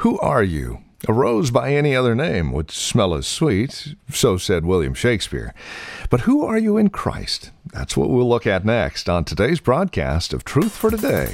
Who 0.00 0.18
are 0.20 0.42
you? 0.42 0.78
A 1.08 1.12
rose 1.12 1.50
by 1.50 1.74
any 1.74 1.94
other 1.94 2.14
name 2.14 2.52
would 2.52 2.70
smell 2.70 3.14
as 3.14 3.26
sweet, 3.26 3.96
so 4.08 4.38
said 4.38 4.64
William 4.64 4.94
Shakespeare. 4.94 5.52
But 6.08 6.20
who 6.20 6.42
are 6.42 6.56
you 6.56 6.78
in 6.78 6.88
Christ? 6.88 7.50
That's 7.74 7.98
what 7.98 8.08
we'll 8.08 8.26
look 8.26 8.46
at 8.46 8.64
next 8.64 9.10
on 9.10 9.26
today's 9.26 9.60
broadcast 9.60 10.32
of 10.32 10.42
Truth 10.42 10.72
for 10.72 10.90
Today. 10.90 11.26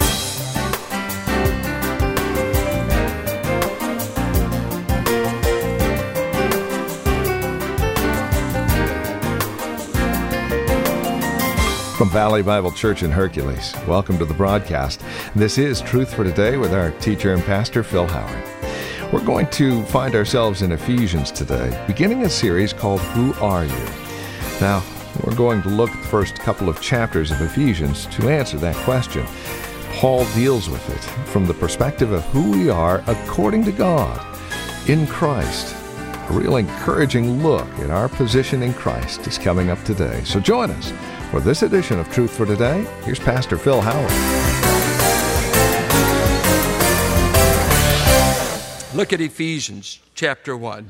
From 11.97 12.11
Valley 12.11 12.43
Bible 12.43 12.73
Church 12.73 13.05
in 13.05 13.13
Hercules, 13.13 13.77
welcome 13.87 14.19
to 14.19 14.25
the 14.25 14.35
broadcast. 14.35 15.03
This 15.37 15.57
is 15.57 15.81
Truth 15.81 16.13
for 16.13 16.25
Today 16.25 16.57
with 16.57 16.75
our 16.75 16.91
teacher 16.91 17.33
and 17.33 17.45
pastor, 17.45 17.85
Phil 17.85 18.09
Howard. 18.09 18.56
We're 19.13 19.25
going 19.25 19.49
to 19.51 19.85
find 19.85 20.17
ourselves 20.17 20.63
in 20.63 20.73
Ephesians 20.73 21.31
today, 21.31 21.85
beginning 21.87 22.25
a 22.25 22.29
series 22.29 22.73
called 22.73 23.01
Who 23.01 23.35
Are 23.35 23.65
You? 23.65 23.87
Now, 24.61 24.83
we're 25.23 25.37
going 25.37 25.63
to 25.63 25.69
look 25.69 25.91
at 25.91 26.03
the 26.03 26.09
first 26.09 26.41
couple 26.41 26.69
of 26.69 26.81
chapters 26.81 27.31
of 27.31 27.41
Ephesians 27.41 28.07
to 28.07 28.29
answer 28.29 28.57
that 28.59 28.75
question. 28.85 29.25
Paul 29.93 30.25
deals 30.35 30.69
with 30.69 30.87
it 30.91 31.29
from 31.29 31.47
the 31.47 31.55
perspective 31.55 32.11
of 32.11 32.25
who 32.25 32.51
we 32.51 32.69
are 32.69 33.05
according 33.07 33.65
to 33.67 33.73
God 33.73 34.21
in 34.89 35.07
Christ. 35.07 35.77
A 36.29 36.33
real 36.33 36.57
encouraging 36.57 37.45
look 37.45 37.69
at 37.79 37.91
our 37.91 38.09
position 38.09 38.61
in 38.65 38.75
Christ 38.75 39.29
is 39.29 39.39
coming 39.39 39.71
up 39.71 39.83
today. 39.85 40.21
So 40.25 40.41
join 40.41 40.73
us 40.73 40.93
for 41.31 41.39
this 41.39 41.63
edition 41.63 42.01
of 42.01 42.11
Truth 42.11 42.37
for 42.37 42.45
Today, 42.45 42.85
here's 43.05 43.21
Pastor 43.21 43.57
Phil 43.57 43.81
Howard. 43.81 44.36
Look 48.97 49.13
at 49.13 49.21
Ephesians 49.21 50.01
chapter 50.15 50.57
1. 50.57 50.89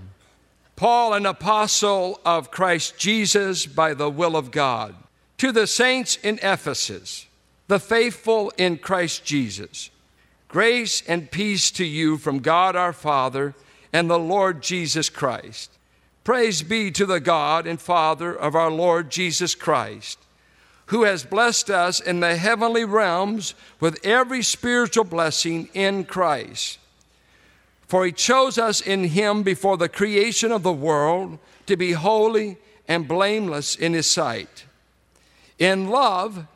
Paul, 0.76 1.12
an 1.12 1.26
apostle 1.26 2.20
of 2.24 2.52
Christ 2.52 2.96
Jesus 2.96 3.66
by 3.66 3.94
the 3.94 4.08
will 4.08 4.36
of 4.36 4.52
God, 4.52 4.94
to 5.38 5.50
the 5.50 5.66
saints 5.66 6.14
in 6.22 6.38
Ephesus, 6.40 7.26
the 7.66 7.80
faithful 7.80 8.52
in 8.56 8.78
Christ 8.78 9.24
Jesus, 9.24 9.90
grace 10.46 11.02
and 11.08 11.32
peace 11.32 11.72
to 11.72 11.84
you 11.84 12.16
from 12.16 12.38
God 12.38 12.76
our 12.76 12.92
Father 12.92 13.56
and 13.92 14.08
the 14.08 14.20
Lord 14.20 14.62
Jesus 14.62 15.08
Christ. 15.08 15.72
Praise 16.22 16.62
be 16.62 16.92
to 16.92 17.06
the 17.06 17.18
God 17.18 17.66
and 17.66 17.80
Father 17.80 18.32
of 18.32 18.54
our 18.54 18.70
Lord 18.70 19.10
Jesus 19.10 19.56
Christ 19.56 20.20
who 20.90 21.02
has 21.02 21.24
blessed 21.24 21.68
us 21.68 21.98
in 21.98 22.20
the 22.20 22.36
heavenly 22.36 22.84
realms 22.84 23.54
with 23.80 23.98
every 24.06 24.44
spiritual 24.44 25.02
blessing 25.02 25.68
in 25.74 26.04
Christ. 26.04 26.78
For 27.86 28.04
he 28.04 28.12
chose 28.12 28.58
us 28.58 28.80
in 28.80 29.04
him 29.04 29.42
before 29.42 29.76
the 29.76 29.88
creation 29.88 30.50
of 30.50 30.62
the 30.62 30.72
world 30.72 31.38
to 31.66 31.76
be 31.76 31.92
holy 31.92 32.58
and 32.88 33.06
blameless 33.06 33.76
in 33.76 33.92
his 33.92 34.10
sight. 34.10 34.64
In 35.58 35.88
love, 35.88 36.46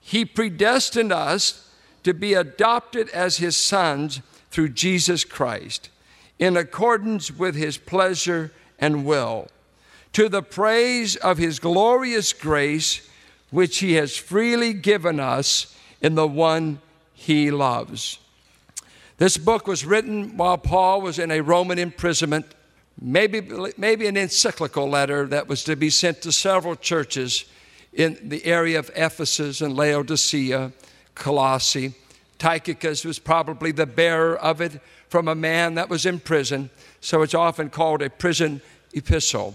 he 0.00 0.24
predestined 0.24 1.12
us 1.12 1.68
to 2.02 2.14
be 2.14 2.34
adopted 2.34 3.08
as 3.10 3.36
his 3.36 3.56
sons 3.56 4.20
through 4.50 4.70
Jesus 4.70 5.24
Christ, 5.24 5.90
in 6.38 6.56
accordance 6.56 7.30
with 7.30 7.54
his 7.54 7.76
pleasure 7.76 8.52
and 8.78 9.04
will, 9.04 9.48
to 10.12 10.28
the 10.28 10.42
praise 10.42 11.14
of 11.16 11.38
his 11.38 11.58
glorious 11.58 12.32
grace 12.32 13.08
which 13.50 13.78
he 13.78 13.94
has 13.94 14.16
freely 14.16 14.72
given 14.72 15.20
us 15.20 15.76
in 16.00 16.14
the 16.14 16.26
one 16.26 16.80
he 17.14 17.50
loves. 17.50 18.18
This 19.20 19.36
book 19.36 19.66
was 19.66 19.84
written 19.84 20.38
while 20.38 20.56
Paul 20.56 21.02
was 21.02 21.18
in 21.18 21.30
a 21.30 21.42
Roman 21.42 21.78
imprisonment, 21.78 22.46
maybe, 22.98 23.42
maybe 23.76 24.06
an 24.06 24.16
encyclical 24.16 24.88
letter 24.88 25.26
that 25.26 25.46
was 25.46 25.62
to 25.64 25.76
be 25.76 25.90
sent 25.90 26.22
to 26.22 26.32
several 26.32 26.74
churches 26.74 27.44
in 27.92 28.18
the 28.30 28.42
area 28.46 28.78
of 28.78 28.90
Ephesus 28.96 29.60
and 29.60 29.76
Laodicea, 29.76 30.72
Colossae. 31.14 31.92
Tychicus 32.38 33.04
was 33.04 33.18
probably 33.18 33.72
the 33.72 33.84
bearer 33.84 34.38
of 34.38 34.62
it 34.62 34.80
from 35.10 35.28
a 35.28 35.34
man 35.34 35.74
that 35.74 35.90
was 35.90 36.06
in 36.06 36.18
prison, 36.18 36.70
so 37.02 37.20
it's 37.20 37.34
often 37.34 37.68
called 37.68 38.00
a 38.00 38.08
prison 38.08 38.62
epistle. 38.94 39.54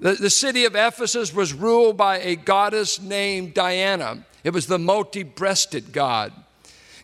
The, 0.00 0.12
the 0.12 0.28
city 0.28 0.66
of 0.66 0.76
Ephesus 0.76 1.32
was 1.32 1.54
ruled 1.54 1.96
by 1.96 2.18
a 2.18 2.36
goddess 2.36 3.00
named 3.00 3.54
Diana. 3.54 4.26
It 4.44 4.52
was 4.52 4.66
the 4.66 4.78
multi 4.78 5.22
breasted 5.22 5.94
god, 5.94 6.34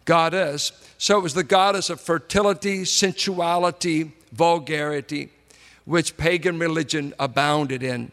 goddess. 0.04 0.72
So 0.98 1.18
it 1.18 1.22
was 1.22 1.34
the 1.34 1.44
goddess 1.44 1.90
of 1.90 2.00
fertility, 2.00 2.84
sensuality, 2.84 4.12
vulgarity, 4.32 5.30
which 5.84 6.16
pagan 6.16 6.58
religion 6.58 7.14
abounded 7.18 7.82
in. 7.82 8.12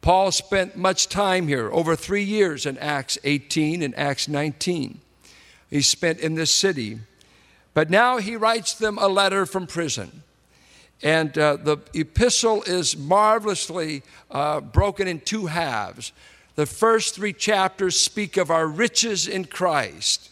Paul 0.00 0.32
spent 0.32 0.76
much 0.76 1.08
time 1.08 1.48
here, 1.48 1.70
over 1.72 1.96
three 1.96 2.22
years 2.22 2.66
in 2.66 2.76
Acts 2.78 3.16
18 3.24 3.82
and 3.82 3.98
Acts 3.98 4.28
19. 4.28 5.00
He 5.70 5.80
spent 5.80 6.20
in 6.20 6.34
this 6.34 6.54
city. 6.54 6.98
But 7.72 7.90
now 7.90 8.18
he 8.18 8.36
writes 8.36 8.74
them 8.74 8.98
a 8.98 9.08
letter 9.08 9.46
from 9.46 9.66
prison. 9.66 10.22
And 11.02 11.36
uh, 11.36 11.56
the 11.56 11.78
epistle 11.92 12.62
is 12.62 12.96
marvelously 12.96 14.02
uh, 14.30 14.60
broken 14.60 15.08
in 15.08 15.20
two 15.20 15.46
halves. 15.46 16.12
The 16.54 16.66
first 16.66 17.14
three 17.14 17.32
chapters 17.32 17.98
speak 17.98 18.36
of 18.36 18.50
our 18.50 18.66
riches 18.66 19.26
in 19.26 19.46
Christ, 19.46 20.30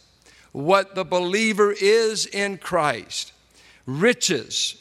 what 0.53 0.95
the 0.95 1.05
believer 1.05 1.73
is 1.73 2.27
in 2.27 2.59
Christ. 2.59 3.33
Riches. 3.87 4.77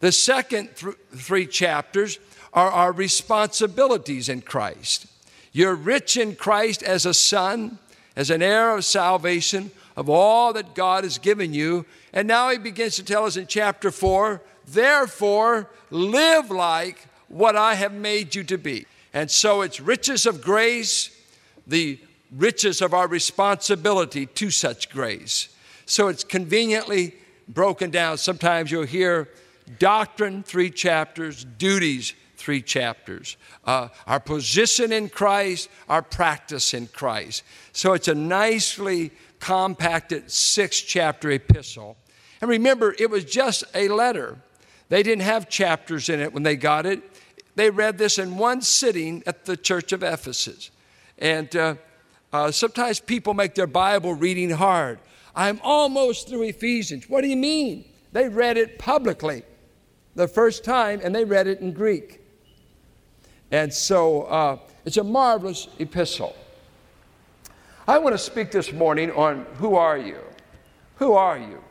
The 0.00 0.12
second 0.12 0.70
th- 0.76 0.96
three 1.14 1.46
chapters 1.46 2.18
are 2.52 2.70
our 2.70 2.92
responsibilities 2.92 4.28
in 4.28 4.40
Christ. 4.40 5.06
You're 5.52 5.74
rich 5.74 6.16
in 6.16 6.34
Christ 6.36 6.82
as 6.82 7.06
a 7.06 7.14
son, 7.14 7.78
as 8.16 8.30
an 8.30 8.42
heir 8.42 8.76
of 8.76 8.84
salvation, 8.84 9.70
of 9.96 10.08
all 10.08 10.52
that 10.54 10.74
God 10.74 11.04
has 11.04 11.18
given 11.18 11.54
you. 11.54 11.86
And 12.12 12.26
now 12.26 12.50
he 12.50 12.58
begins 12.58 12.96
to 12.96 13.04
tell 13.04 13.24
us 13.24 13.36
in 13.36 13.46
chapter 13.46 13.90
4 13.90 14.40
Therefore, 14.66 15.70
live 15.90 16.50
like 16.50 17.06
what 17.28 17.54
I 17.54 17.74
have 17.74 17.92
made 17.92 18.34
you 18.34 18.44
to 18.44 18.56
be. 18.56 18.86
And 19.12 19.30
so 19.30 19.60
it's 19.60 19.78
riches 19.78 20.26
of 20.26 20.42
grace, 20.42 21.10
the 21.66 21.98
riches 22.32 22.80
of 22.80 22.94
our 22.94 23.06
responsibility 23.06 24.26
to 24.26 24.50
such 24.50 24.90
grace. 24.90 25.48
So 25.86 26.08
it's 26.08 26.24
conveniently 26.24 27.14
broken 27.48 27.90
down. 27.90 28.18
Sometimes 28.18 28.70
you'll 28.70 28.84
hear 28.84 29.28
doctrine, 29.78 30.42
three 30.42 30.70
chapters, 30.70 31.44
duties, 31.44 32.14
three 32.36 32.60
chapters, 32.60 33.36
uh, 33.64 33.88
our 34.06 34.20
position 34.20 34.92
in 34.92 35.08
Christ, 35.08 35.68
our 35.88 36.02
practice 36.02 36.74
in 36.74 36.86
Christ. 36.88 37.42
So 37.72 37.94
it's 37.94 38.08
a 38.08 38.14
nicely 38.14 39.10
compacted 39.40 40.30
six 40.30 40.80
chapter 40.80 41.30
epistle. 41.30 41.96
And 42.40 42.50
remember, 42.50 42.94
it 42.98 43.10
was 43.10 43.24
just 43.24 43.64
a 43.74 43.88
letter. 43.88 44.38
They 44.88 45.02
didn't 45.02 45.22
have 45.22 45.48
chapters 45.48 46.08
in 46.08 46.20
it 46.20 46.32
when 46.32 46.42
they 46.42 46.56
got 46.56 46.86
it. 46.86 47.02
They 47.56 47.70
read 47.70 47.98
this 47.98 48.18
in 48.18 48.36
one 48.36 48.60
sitting 48.62 49.22
at 49.26 49.44
the 49.44 49.56
church 49.56 49.92
of 49.92 50.02
Ephesus. 50.02 50.70
And 51.18 51.54
uh, 51.56 51.76
uh, 52.34 52.50
sometimes 52.50 52.98
people 52.98 53.32
make 53.32 53.54
their 53.54 53.68
Bible 53.68 54.12
reading 54.12 54.50
hard. 54.50 54.98
I'm 55.36 55.60
almost 55.62 56.28
through 56.28 56.42
Ephesians. 56.42 57.08
What 57.08 57.20
do 57.20 57.28
you 57.28 57.36
mean? 57.36 57.84
They 58.10 58.28
read 58.28 58.56
it 58.56 58.76
publicly 58.76 59.44
the 60.16 60.26
first 60.26 60.64
time 60.64 61.00
and 61.04 61.14
they 61.14 61.24
read 61.24 61.46
it 61.46 61.60
in 61.60 61.70
Greek. 61.70 62.20
And 63.52 63.72
so 63.72 64.22
uh, 64.22 64.58
it's 64.84 64.96
a 64.96 65.04
marvelous 65.04 65.68
epistle. 65.78 66.34
I 67.86 67.98
want 67.98 68.14
to 68.14 68.18
speak 68.18 68.50
this 68.50 68.72
morning 68.72 69.12
on 69.12 69.46
who 69.54 69.76
are 69.76 69.96
you? 69.96 70.18
Who 70.96 71.12
are 71.12 71.38
you? 71.38 71.62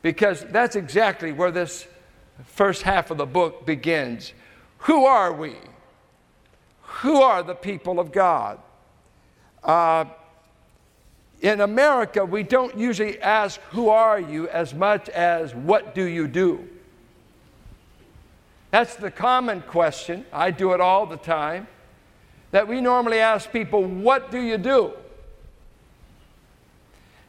Because 0.00 0.46
that's 0.46 0.76
exactly 0.76 1.32
where 1.32 1.50
this 1.50 1.86
first 2.42 2.80
half 2.80 3.10
of 3.10 3.18
the 3.18 3.26
book 3.26 3.66
begins. 3.66 4.32
Who 4.78 5.04
are 5.04 5.34
we? 5.34 5.56
Who 6.80 7.20
are 7.20 7.42
the 7.42 7.54
people 7.54 8.00
of 8.00 8.12
God? 8.12 8.60
Uh, 9.66 10.06
in 11.42 11.60
America, 11.60 12.24
we 12.24 12.42
don't 12.42 12.78
usually 12.78 13.20
ask, 13.20 13.60
Who 13.72 13.90
are 13.90 14.18
you? 14.18 14.48
as 14.48 14.72
much 14.72 15.10
as, 15.10 15.54
What 15.54 15.94
do 15.94 16.04
you 16.04 16.26
do? 16.26 16.66
That's 18.70 18.96
the 18.96 19.10
common 19.10 19.60
question. 19.60 20.24
I 20.32 20.50
do 20.50 20.72
it 20.72 20.80
all 20.80 21.04
the 21.04 21.18
time. 21.18 21.66
That 22.52 22.66
we 22.66 22.80
normally 22.80 23.18
ask 23.18 23.52
people, 23.52 23.84
What 23.84 24.30
do 24.30 24.40
you 24.40 24.56
do? 24.56 24.92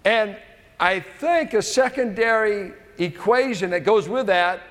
And 0.06 0.38
I 0.80 1.02
think 1.02 1.54
a 1.54 1.62
secondary 1.62 2.72
equation 2.98 3.72
that 3.72 3.82
goes 3.82 4.08
with 4.08 4.28
that 4.28 4.62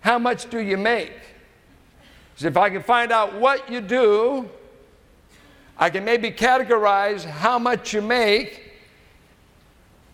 how 0.00 0.18
much 0.18 0.48
do 0.48 0.58
you 0.58 0.76
make? 0.76 1.12
Because 2.32 2.44
if 2.46 2.56
I 2.56 2.70
can 2.70 2.82
find 2.82 3.12
out 3.12 3.34
what 3.34 3.70
you 3.70 3.80
do, 3.80 4.48
I 5.78 5.90
can 5.90 6.04
maybe 6.04 6.30
categorize 6.30 7.24
how 7.24 7.58
much 7.58 7.92
you 7.92 8.02
make, 8.02 8.72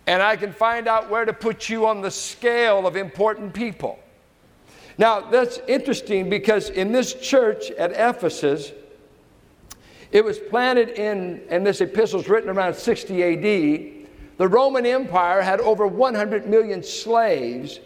and 0.05 0.21
I 0.21 0.35
can 0.35 0.53
find 0.53 0.87
out 0.87 1.09
where 1.09 1.25
to 1.25 1.33
put 1.33 1.69
you 1.69 1.87
on 1.87 2.01
the 2.01 2.11
scale 2.11 2.85
of 2.85 2.95
important 2.95 3.53
people. 3.53 3.97
Now, 4.97 5.21
that's 5.21 5.59
interesting 5.67 6.29
because 6.29 6.69
in 6.69 6.91
this 6.91 7.13
church 7.15 7.71
at 7.71 7.91
Ephesus, 7.91 8.71
it 10.11 10.23
was 10.23 10.37
planted 10.37 10.89
in, 10.89 11.41
and 11.49 11.65
this 11.65 11.81
epistle 11.81 12.19
is 12.19 12.29
written 12.29 12.49
around 12.49 12.75
60 12.75 13.23
AD. 13.23 14.07
The 14.37 14.47
Roman 14.47 14.85
Empire 14.85 15.41
had 15.41 15.59
over 15.61 15.87
100 15.87 16.47
million 16.47 16.83
slaves 16.83 17.79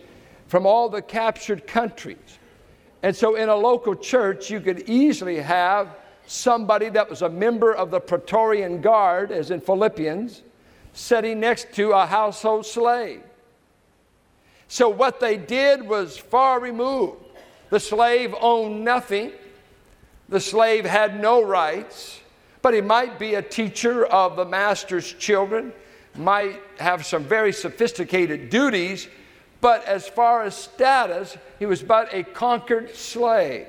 from 0.47 0.65
all 0.65 0.89
the 0.89 1.01
captured 1.01 1.65
countries. 1.65 2.17
And 3.01 3.15
so, 3.15 3.35
in 3.35 3.47
a 3.47 3.55
local 3.55 3.95
church, 3.95 4.51
you 4.51 4.59
could 4.59 4.89
easily 4.89 5.37
have 5.37 5.95
somebody 6.29 6.89
that 6.89 7.09
was 7.09 7.23
a 7.23 7.29
member 7.29 7.73
of 7.73 7.89
the 7.89 7.99
Praetorian 7.99 8.81
Guard, 8.81 9.31
as 9.31 9.49
in 9.49 9.59
Philippians, 9.59 10.43
sitting 10.93 11.39
next 11.39 11.73
to 11.73 11.91
a 11.91 12.05
household 12.05 12.67
slave. 12.67 13.23
So, 14.67 14.89
what 14.89 15.19
they 15.19 15.37
did 15.37 15.81
was 15.81 16.19
far 16.19 16.59
removed. 16.59 17.17
The 17.71 17.79
slave 17.79 18.35
owned 18.39 18.85
nothing, 18.85 19.31
the 20.27 20.39
slave 20.39 20.85
had 20.85 21.19
no 21.19 21.41
rights, 21.41 22.19
but 22.61 22.75
he 22.75 22.81
might 22.81 23.17
be 23.17 23.33
a 23.33 23.41
teacher 23.41 24.05
of 24.05 24.35
the 24.35 24.45
master's 24.45 25.11
children, 25.13 25.73
might 26.15 26.61
have 26.77 27.07
some 27.07 27.23
very 27.23 27.51
sophisticated 27.51 28.51
duties, 28.51 29.07
but 29.61 29.83
as 29.85 30.07
far 30.07 30.43
as 30.43 30.55
status, 30.55 31.37
he 31.57 31.65
was 31.65 31.81
but 31.81 32.13
a 32.13 32.23
conquered 32.23 32.95
slave. 32.95 33.67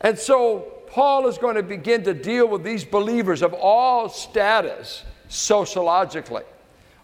And 0.00 0.18
so 0.18 0.71
Paul 0.92 1.26
is 1.26 1.38
going 1.38 1.54
to 1.54 1.62
begin 1.62 2.04
to 2.04 2.12
deal 2.12 2.46
with 2.46 2.62
these 2.62 2.84
believers 2.84 3.40
of 3.40 3.54
all 3.54 4.10
status 4.10 5.04
sociologically, 5.26 6.42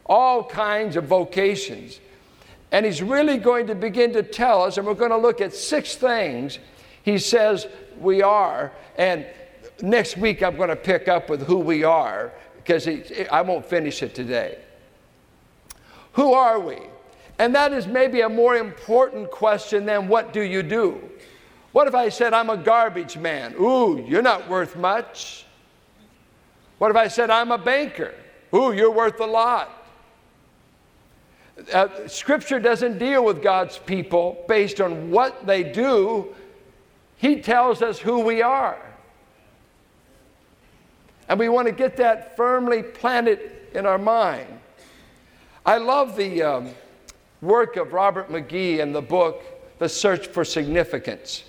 all 0.04 0.44
kinds 0.44 0.94
of 0.96 1.04
vocations. 1.04 1.98
And 2.70 2.84
he's 2.84 3.02
really 3.02 3.38
going 3.38 3.66
to 3.68 3.74
begin 3.74 4.12
to 4.12 4.22
tell 4.22 4.62
us, 4.62 4.76
and 4.76 4.86
we're 4.86 4.92
going 4.92 5.10
to 5.10 5.16
look 5.16 5.40
at 5.40 5.54
six 5.54 5.94
things 5.94 6.58
he 7.02 7.16
says 7.16 7.66
we 7.98 8.20
are. 8.20 8.72
And 8.98 9.24
next 9.80 10.18
week 10.18 10.42
I'm 10.42 10.58
going 10.58 10.68
to 10.68 10.76
pick 10.76 11.08
up 11.08 11.30
with 11.30 11.46
who 11.46 11.56
we 11.56 11.82
are 11.82 12.30
because 12.56 12.86
I 13.32 13.40
won't 13.40 13.64
finish 13.64 14.02
it 14.02 14.14
today. 14.14 14.58
Who 16.12 16.34
are 16.34 16.60
we? 16.60 16.76
And 17.38 17.54
that 17.54 17.72
is 17.72 17.86
maybe 17.86 18.20
a 18.20 18.28
more 18.28 18.54
important 18.54 19.30
question 19.30 19.86
than 19.86 20.08
what 20.08 20.34
do 20.34 20.42
you 20.42 20.62
do? 20.62 21.08
What 21.78 21.86
if 21.86 21.94
I 21.94 22.08
said 22.08 22.34
I'm 22.34 22.50
a 22.50 22.56
garbage 22.56 23.16
man? 23.16 23.54
Ooh, 23.54 24.04
you're 24.04 24.20
not 24.20 24.48
worth 24.48 24.74
much. 24.74 25.46
What 26.78 26.90
if 26.90 26.96
I 26.96 27.06
said 27.06 27.30
I'm 27.30 27.52
a 27.52 27.56
banker? 27.56 28.16
Ooh, 28.52 28.72
you're 28.72 28.90
worth 28.90 29.20
a 29.20 29.24
lot. 29.24 29.70
Uh, 31.72 32.08
scripture 32.08 32.58
doesn't 32.58 32.98
deal 32.98 33.24
with 33.24 33.44
God's 33.44 33.78
people 33.78 34.44
based 34.48 34.80
on 34.80 35.12
what 35.12 35.46
they 35.46 35.62
do, 35.62 36.34
He 37.16 37.40
tells 37.40 37.80
us 37.80 38.00
who 38.00 38.24
we 38.24 38.42
are. 38.42 38.84
And 41.28 41.38
we 41.38 41.48
want 41.48 41.68
to 41.68 41.72
get 41.72 41.96
that 41.98 42.36
firmly 42.36 42.82
planted 42.82 43.52
in 43.72 43.86
our 43.86 43.98
mind. 43.98 44.48
I 45.64 45.78
love 45.78 46.16
the. 46.16 46.42
Um, 46.42 46.74
work 47.40 47.76
of 47.76 47.92
Robert 47.92 48.28
McGee 48.30 48.80
in 48.80 48.92
the 48.92 49.00
book, 49.00 49.44
The 49.78 49.88
Search 49.88 50.26
for 50.26 50.44
Significance. 50.44 51.44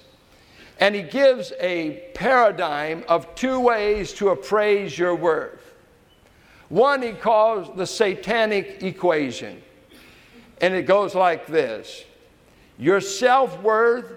And 0.80 0.96
he 0.96 1.02
gives 1.02 1.52
a 1.60 2.10
paradigm 2.14 3.04
of 3.08 3.34
two 3.36 3.60
ways 3.60 4.14
to 4.14 4.30
appraise 4.30 4.98
your 4.98 5.14
worth. 5.14 5.74
One 6.70 7.02
he 7.02 7.12
calls 7.12 7.76
the 7.76 7.86
satanic 7.86 8.82
equation. 8.82 9.62
And 10.62 10.74
it 10.74 10.84
goes 10.84 11.16
like 11.16 11.48
this 11.48 12.06
Your 12.78 13.02
self 13.02 13.62
worth 13.62 14.12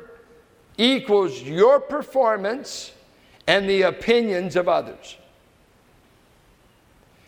equals 0.79 1.43
your 1.43 1.81
performance 1.81 2.93
and 3.47 3.69
the 3.69 3.83
opinions 3.83 4.57
of 4.57 4.69
others. 4.69 5.17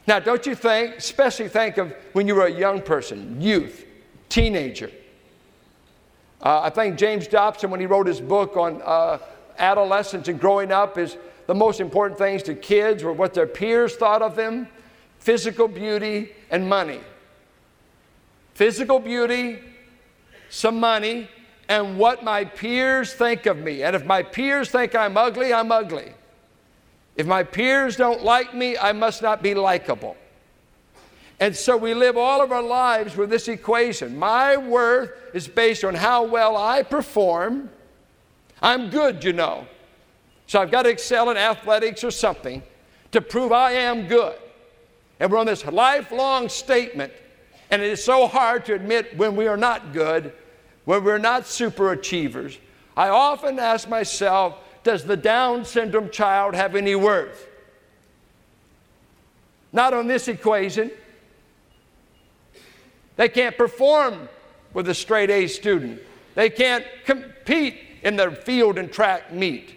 Now, 0.07 0.19
don't 0.19 0.45
you 0.45 0.55
think, 0.55 0.97
especially 0.97 1.49
think 1.49 1.79
of 1.79 1.95
when 2.13 2.29
you 2.29 2.35
were 2.35 2.47
a 2.47 2.53
young 2.53 2.83
person, 2.83 3.41
youth, 3.41 3.87
teenager. 4.29 4.91
Uh, 6.43 6.63
I 6.63 6.71
think 6.71 6.99
James 6.99 7.27
Dobson, 7.27 7.71
when 7.71 7.81
he 7.81 7.87
wrote 7.87 8.07
his 8.07 8.21
book 8.21 8.57
on 8.57 8.83
uh, 8.85 9.19
adolescence 9.59 10.29
and 10.29 10.39
growing 10.39 10.73
up, 10.73 10.99
is 10.99 11.17
the 11.47 11.55
most 11.55 11.81
important 11.81 12.19
things 12.19 12.43
to 12.45 12.55
kids 12.55 13.03
were 13.03 13.13
what 13.13 13.35
their 13.35 13.47
peers 13.47 13.97
thought 13.97 14.23
of 14.23 14.37
them, 14.37 14.69
physical 15.19 15.69
beauty, 15.69 16.33
and 16.51 16.69
money. 16.69 17.01
Physical 18.55 18.99
beauty, 18.99 19.59
some 20.49 20.79
money, 20.79 21.29
and 21.69 21.99
what 21.99 22.23
my 22.23 22.45
peers 22.45 23.13
think 23.15 23.47
of 23.47 23.57
me. 23.57 23.83
And 23.83 23.97
if 23.97 24.05
my 24.05 24.23
peers 24.23 24.71
think 24.71 24.95
I'm 24.95 25.17
ugly, 25.17 25.53
I'm 25.53 25.73
ugly. 25.73 26.13
If 27.17 27.27
my 27.27 27.43
peers 27.43 27.97
don't 27.97 28.23
like 28.23 28.55
me, 28.55 28.77
I 28.77 28.93
must 28.93 29.23
not 29.23 29.43
be 29.43 29.55
likable. 29.55 30.17
And 31.41 31.55
so 31.55 31.77
we 31.77 31.95
live 31.95 32.17
all 32.17 32.43
of 32.43 32.53
our 32.53 32.63
lives 32.63 33.17
with 33.17 33.29
this 33.29 33.49
equation. 33.49 34.17
My 34.17 34.57
worth 34.57 35.11
is 35.35 35.49
based 35.49 35.85
on 35.85 35.95
how 35.95 36.25
well 36.25 36.57
I 36.57 36.83
perform. 36.83 37.71
I'm 38.63 38.89
good, 38.91 39.25
you 39.25 39.33
know. 39.33 39.67
So 40.47 40.61
I've 40.61 40.71
got 40.71 40.83
to 40.83 40.91
excel 40.91 41.31
in 41.31 41.37
athletics 41.37 42.05
or 42.05 42.11
something 42.11 42.63
to 43.13 43.21
prove 43.21 43.53
I 43.53 43.73
am 43.73 44.07
good. 44.07 44.37
And 45.19 45.31
we're 45.31 45.39
on 45.39 45.47
this 45.47 45.65
lifelong 45.65 46.49
statement, 46.49 47.13
and 47.71 47.83
it 47.83 47.91
is 47.91 48.03
so 48.03 48.27
hard 48.27 48.65
to 48.67 48.75
admit 48.75 49.17
when 49.17 49.37
we 49.37 49.47
are 49.47 49.57
not 49.57 49.93
good, 49.93 50.33
when 50.85 51.05
we're 51.05 51.19
not 51.19 51.47
super 51.47 51.93
achievers. 51.93 52.59
I 52.97 53.09
often 53.09 53.59
ask 53.59 53.89
myself, 53.89 54.59
does 54.83 55.05
the 55.05 55.17
Down 55.17 55.65
syndrome 55.65 56.11
child 56.11 56.55
have 56.55 56.77
any 56.77 56.95
worth? 56.95 57.49
Not 59.73 59.95
on 59.95 60.07
this 60.07 60.29
equation. 60.29 60.91
They 63.17 63.29
can't 63.29 63.57
perform 63.57 64.29
with 64.73 64.89
a 64.89 64.95
straight 64.95 65.31
A 65.31 65.47
student. 65.47 66.01
They 66.35 66.51
can't 66.51 66.85
compete 67.05 67.79
in 68.03 68.17
the 68.17 68.31
field 68.33 68.79
and 68.79 68.93
track 68.93 69.33
meet. 69.33 69.75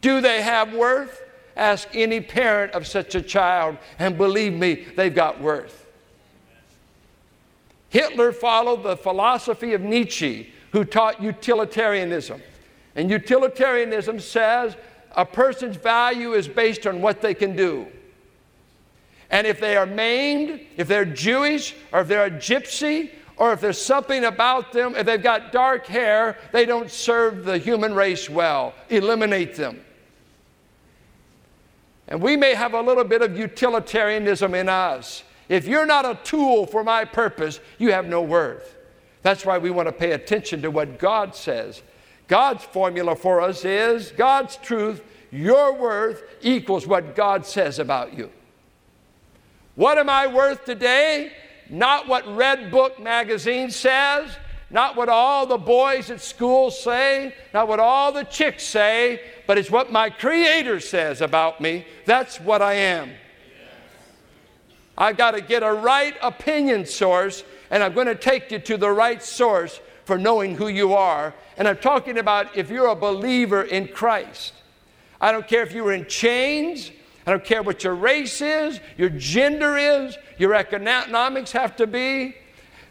Do 0.00 0.20
they 0.20 0.42
have 0.42 0.72
worth? 0.72 1.22
Ask 1.56 1.88
any 1.92 2.20
parent 2.20 2.72
of 2.72 2.86
such 2.86 3.16
a 3.16 3.22
child, 3.22 3.78
and 3.98 4.16
believe 4.16 4.52
me, 4.52 4.86
they've 4.96 5.14
got 5.14 5.40
worth. 5.40 5.86
Hitler 7.88 8.32
followed 8.32 8.84
the 8.84 8.96
philosophy 8.96 9.72
of 9.72 9.80
Nietzsche, 9.80 10.52
who 10.70 10.84
taught 10.84 11.20
utilitarianism. 11.20 12.40
And 12.94 13.10
utilitarianism 13.10 14.20
says 14.20 14.76
a 15.16 15.24
person's 15.24 15.76
value 15.76 16.34
is 16.34 16.46
based 16.46 16.86
on 16.86 17.00
what 17.00 17.22
they 17.22 17.34
can 17.34 17.56
do. 17.56 17.88
And 19.30 19.46
if 19.46 19.60
they 19.60 19.76
are 19.76 19.86
maimed, 19.86 20.60
if 20.76 20.88
they're 20.88 21.04
Jewish, 21.04 21.74
or 21.92 22.00
if 22.00 22.08
they're 22.08 22.26
a 22.26 22.30
gypsy, 22.30 23.10
or 23.36 23.52
if 23.52 23.60
there's 23.60 23.80
something 23.80 24.24
about 24.24 24.72
them, 24.72 24.96
if 24.96 25.06
they've 25.06 25.22
got 25.22 25.52
dark 25.52 25.86
hair, 25.86 26.36
they 26.52 26.64
don't 26.64 26.90
serve 26.90 27.44
the 27.44 27.58
human 27.58 27.94
race 27.94 28.28
well. 28.28 28.74
Eliminate 28.88 29.54
them. 29.54 29.80
And 32.08 32.22
we 32.22 32.36
may 32.36 32.54
have 32.54 32.74
a 32.74 32.80
little 32.80 33.04
bit 33.04 33.22
of 33.22 33.38
utilitarianism 33.38 34.54
in 34.54 34.68
us. 34.68 35.22
If 35.48 35.66
you're 35.66 35.86
not 35.86 36.04
a 36.04 36.18
tool 36.24 36.66
for 36.66 36.82
my 36.82 37.04
purpose, 37.04 37.60
you 37.78 37.92
have 37.92 38.06
no 38.06 38.22
worth. 38.22 38.76
That's 39.22 39.44
why 39.44 39.58
we 39.58 39.70
want 39.70 39.88
to 39.88 39.92
pay 39.92 40.12
attention 40.12 40.62
to 40.62 40.70
what 40.70 40.98
God 40.98 41.34
says. 41.34 41.82
God's 42.28 42.64
formula 42.64 43.14
for 43.14 43.40
us 43.40 43.64
is 43.64 44.12
God's 44.12 44.56
truth, 44.56 45.02
your 45.30 45.74
worth 45.74 46.22
equals 46.42 46.86
what 46.86 47.14
God 47.14 47.44
says 47.44 47.78
about 47.78 48.16
you. 48.16 48.30
What 49.78 49.96
am 49.96 50.10
I 50.10 50.26
worth 50.26 50.64
today? 50.64 51.30
Not 51.70 52.08
what 52.08 52.24
Redbook 52.24 52.98
magazine 52.98 53.70
says, 53.70 54.36
not 54.70 54.96
what 54.96 55.08
all 55.08 55.46
the 55.46 55.56
boys 55.56 56.10
at 56.10 56.20
school 56.20 56.72
say, 56.72 57.32
not 57.54 57.68
what 57.68 57.78
all 57.78 58.10
the 58.10 58.24
chicks 58.24 58.64
say, 58.64 59.20
but 59.46 59.56
it's 59.56 59.70
what 59.70 59.92
my 59.92 60.10
Creator 60.10 60.80
says 60.80 61.20
about 61.20 61.60
me. 61.60 61.86
That's 62.06 62.40
what 62.40 62.60
I 62.60 62.72
am. 62.72 63.12
I've 64.96 65.16
got 65.16 65.36
to 65.36 65.40
get 65.40 65.62
a 65.62 65.72
right 65.72 66.16
opinion 66.22 66.84
source, 66.84 67.44
and 67.70 67.80
I'm 67.80 67.94
going 67.94 68.08
to 68.08 68.16
take 68.16 68.50
you 68.50 68.58
to 68.58 68.78
the 68.78 68.90
right 68.90 69.22
source 69.22 69.78
for 70.06 70.18
knowing 70.18 70.56
who 70.56 70.66
you 70.66 70.94
are. 70.94 71.32
And 71.56 71.68
I'm 71.68 71.78
talking 71.78 72.18
about 72.18 72.56
if 72.56 72.68
you're 72.68 72.88
a 72.88 72.96
believer 72.96 73.62
in 73.62 73.86
Christ. 73.86 74.54
I 75.20 75.30
don't 75.30 75.46
care 75.46 75.62
if 75.62 75.72
you 75.72 75.84
were 75.84 75.92
in 75.92 76.06
chains, 76.06 76.90
I 77.28 77.30
don't 77.32 77.44
care 77.44 77.62
what 77.62 77.84
your 77.84 77.94
race 77.94 78.40
is, 78.40 78.80
your 78.96 79.10
gender 79.10 79.76
is, 79.76 80.16
your 80.38 80.54
economics 80.54 81.52
have 81.52 81.76
to 81.76 81.86
be. 81.86 82.34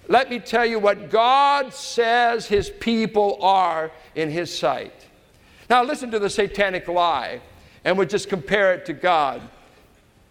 Let 0.07 0.29
me 0.29 0.37
tell 0.37 0.63
you 0.63 0.77
what 0.77 1.09
God 1.09 1.73
says 1.73 2.45
His 2.45 2.69
people 2.69 3.39
are 3.41 3.91
in 4.13 4.29
His 4.29 4.55
sight. 4.55 4.93
Now, 5.71 5.83
listen 5.83 6.11
to 6.11 6.19
the 6.19 6.29
satanic 6.29 6.87
lie, 6.87 7.41
and 7.83 7.97
we'll 7.97 8.07
just 8.07 8.29
compare 8.29 8.75
it 8.75 8.85
to 8.85 8.93
God. 8.93 9.41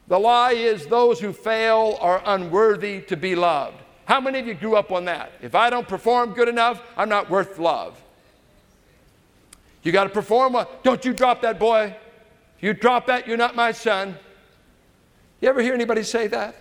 The 0.07 0.21
lie 0.21 0.53
is 0.53 0.87
those 0.87 1.19
who 1.19 1.33
fail 1.33 1.99
are 2.01 2.23
unworthy 2.27 3.01
to 3.09 3.17
be 3.17 3.35
loved. 3.35 3.83
How 4.05 4.21
many 4.21 4.39
of 4.39 4.47
you 4.47 4.55
grew 4.55 4.77
up 4.77 4.93
on 4.93 5.07
that? 5.07 5.33
If 5.43 5.57
I 5.57 5.69
don't 5.69 5.89
perform 5.89 6.33
good 6.33 6.49
enough, 6.49 6.81
I'm 6.97 7.09
not 7.09 7.29
worth 7.29 7.59
love. 7.59 8.01
You 9.83 9.91
got 9.91 10.05
to 10.05 10.11
perform 10.11 10.53
well. 10.53 10.71
Don't 10.85 11.05
you 11.05 11.13
drop 11.13 11.43
that 11.43 11.59
boy. 11.59 11.97
If 12.57 12.63
you 12.63 12.73
drop 12.73 13.07
that, 13.07 13.27
you're 13.27 13.37
not 13.37 13.55
my 13.55 13.73
son. 13.73 14.17
You 15.41 15.49
ever 15.49 15.61
hear 15.61 15.75
anybody 15.75 16.03
say 16.03 16.27
that? 16.29 16.57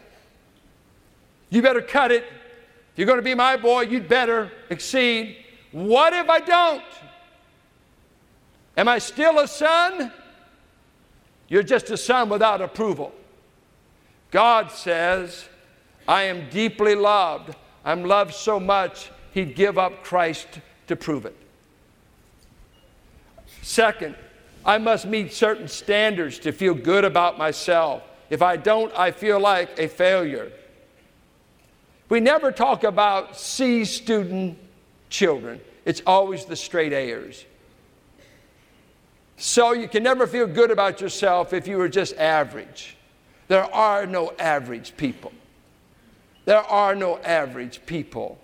You 1.50 1.62
better 1.62 1.82
cut 1.82 2.12
it. 2.12 2.24
If 2.24 3.00
you're 3.00 3.08
going 3.08 3.20
to 3.20 3.24
be 3.24 3.36
my 3.36 3.58
boy, 3.58 3.82
you'd 3.82 4.08
better 4.08 4.52
exceed. 4.70 5.38
What 5.72 6.14
if 6.14 6.30
I 6.30 6.40
don't? 6.40 6.84
Am 8.78 8.88
I 8.88 9.00
still 9.00 9.40
a 9.40 9.48
son? 9.48 10.12
You're 11.48 11.64
just 11.64 11.90
a 11.90 11.98
son 11.98 12.30
without 12.30 12.62
approval. 12.62 13.14
God 14.32 14.72
says, 14.72 15.48
I 16.08 16.24
am 16.24 16.50
deeply 16.50 16.96
loved. 16.96 17.56
I'm 17.86 18.04
loved 18.04 18.34
so 18.34 18.60
much, 18.60 19.12
He'd 19.32 19.56
give 19.56 19.78
up 19.78 20.04
Christ 20.04 20.48
to 20.88 20.96
prove 20.96 21.26
it. 21.26 21.36
Second, 23.62 24.16
I 24.66 24.80
must 24.80 25.06
meet 25.06 25.32
certain 25.32 25.68
standards 25.68 26.40
to 26.40 26.52
feel 26.52 26.74
good 26.74 27.06
about 27.06 27.38
myself. 27.38 28.02
If 28.30 28.42
I 28.42 28.58
don't, 28.58 28.92
I 28.98 29.12
feel 29.12 29.40
like 29.40 29.78
a 29.78 29.88
failure. 29.88 30.52
We 32.10 32.20
never 32.20 32.52
talk 32.52 32.84
about 32.84 33.38
C 33.38 33.86
student 33.86 34.58
children, 35.10 35.62
it's 35.86 36.02
always 36.06 36.46
the 36.46 36.56
straight 36.56 36.94
A's. 36.94 37.46
So 39.38 39.74
you 39.74 39.88
can 39.88 40.02
never 40.02 40.28
feel 40.28 40.48
good 40.48 40.72
about 40.72 41.02
yourself 41.02 41.54
if 41.54 41.68
you 41.68 41.78
were 41.78 41.90
just 41.90 42.16
average. 42.16 42.96
There 43.48 43.64
are 43.64 44.06
no 44.06 44.34
average 44.40 44.98
people. 44.98 45.32
There 46.46 46.64
are 46.64 46.96
no 46.96 47.18
average 47.20 47.86
people 47.86 48.40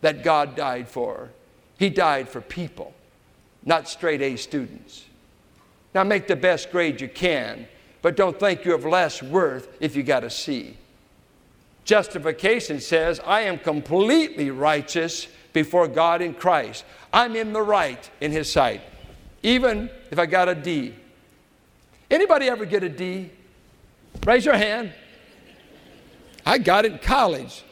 that 0.00 0.22
God 0.22 0.54
died 0.54 0.88
for. 0.88 1.30
He 1.78 1.90
died 1.90 2.28
for 2.28 2.40
people, 2.40 2.94
not 3.64 3.88
straight 3.88 4.22
A 4.22 4.36
students. 4.36 5.04
Now 5.98 6.04
make 6.04 6.28
the 6.28 6.36
best 6.36 6.70
grade 6.70 7.00
you 7.00 7.08
can, 7.08 7.66
but 8.02 8.14
don't 8.14 8.38
think 8.38 8.64
you 8.64 8.70
have 8.70 8.84
less 8.84 9.20
worth 9.20 9.68
if 9.80 9.96
you 9.96 10.04
got 10.04 10.22
a 10.22 10.30
C. 10.30 10.76
Justification 11.84 12.78
says, 12.78 13.18
I 13.26 13.40
am 13.40 13.58
completely 13.58 14.52
righteous 14.52 15.26
before 15.52 15.88
God 15.88 16.22
in 16.22 16.34
Christ. 16.34 16.84
I'm 17.12 17.34
in 17.34 17.52
the 17.52 17.62
right 17.62 18.08
in 18.20 18.30
His 18.30 18.48
sight, 18.48 18.80
even 19.42 19.90
if 20.12 20.20
I 20.20 20.26
got 20.26 20.48
a 20.48 20.54
D. 20.54 20.94
Anybody 22.12 22.46
ever 22.46 22.64
get 22.64 22.84
a 22.84 22.88
D? 22.88 23.30
Raise 24.24 24.44
your 24.44 24.56
hand. 24.56 24.92
I 26.46 26.58
got 26.58 26.84
it 26.84 26.92
in 26.92 26.98
college. 27.00 27.64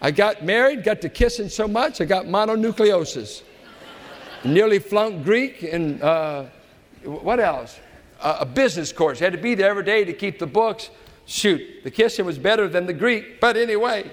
I 0.00 0.12
got 0.12 0.42
married, 0.42 0.82
got 0.82 1.02
to 1.02 1.10
kissing 1.10 1.50
so 1.50 1.68
much, 1.68 2.00
I 2.00 2.06
got 2.06 2.24
mononucleosis. 2.24 3.42
Nearly 4.46 4.78
flunked 4.78 5.24
Greek 5.24 5.62
and 5.62 6.02
uh, 6.02 6.44
what 7.04 7.40
else? 7.40 7.78
Uh, 8.20 8.38
a 8.40 8.46
business 8.46 8.92
course. 8.92 9.18
Had 9.18 9.32
to 9.32 9.38
be 9.38 9.54
there 9.54 9.70
every 9.70 9.84
day 9.84 10.04
to 10.04 10.12
keep 10.12 10.38
the 10.38 10.46
books. 10.46 10.90
Shoot, 11.26 11.84
the 11.84 11.90
kissing 11.90 12.24
was 12.24 12.38
better 12.38 12.68
than 12.68 12.86
the 12.86 12.92
Greek, 12.92 13.40
but 13.40 13.56
anyway, 13.56 14.10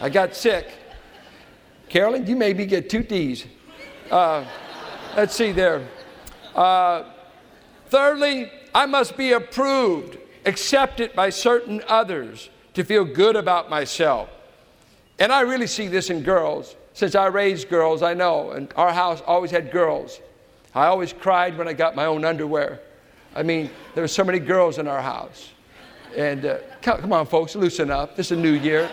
I 0.00 0.10
got 0.10 0.36
sick. 0.36 0.70
Carolyn, 1.88 2.26
you 2.26 2.36
maybe 2.36 2.66
get 2.66 2.90
two 2.90 3.02
D's. 3.02 3.46
Uh, 4.10 4.44
let's 5.16 5.34
see 5.34 5.52
there. 5.52 5.86
Uh, 6.54 7.04
thirdly, 7.86 8.50
I 8.74 8.86
must 8.86 9.16
be 9.16 9.32
approved 9.32 10.18
accepted 10.44 11.14
by 11.14 11.30
certain 11.30 11.82
others 11.88 12.50
to 12.74 12.84
feel 12.84 13.04
good 13.04 13.36
about 13.36 13.70
myself. 13.70 14.28
And 15.18 15.32
I 15.32 15.42
really 15.42 15.66
see 15.66 15.88
this 15.88 16.10
in 16.10 16.22
girls. 16.22 16.76
Since 16.94 17.14
I 17.14 17.26
raised 17.26 17.68
girls, 17.68 18.02
I 18.02 18.14
know, 18.14 18.50
and 18.50 18.72
our 18.76 18.92
house 18.92 19.22
always 19.26 19.50
had 19.50 19.70
girls. 19.70 20.20
I 20.74 20.86
always 20.86 21.12
cried 21.12 21.58
when 21.58 21.68
I 21.68 21.74
got 21.74 21.94
my 21.94 22.06
own 22.06 22.24
underwear. 22.24 22.80
I 23.34 23.42
mean, 23.42 23.70
there 23.94 24.02
were 24.02 24.08
so 24.08 24.24
many 24.24 24.38
girls 24.38 24.78
in 24.78 24.88
our 24.88 25.02
house. 25.02 25.50
And 26.16 26.44
uh, 26.44 26.58
come 26.82 27.12
on, 27.12 27.26
folks, 27.26 27.54
loosen 27.54 27.90
up. 27.90 28.16
This 28.16 28.30
is 28.30 28.38
a 28.38 28.40
new 28.40 28.52
year. 28.52 28.90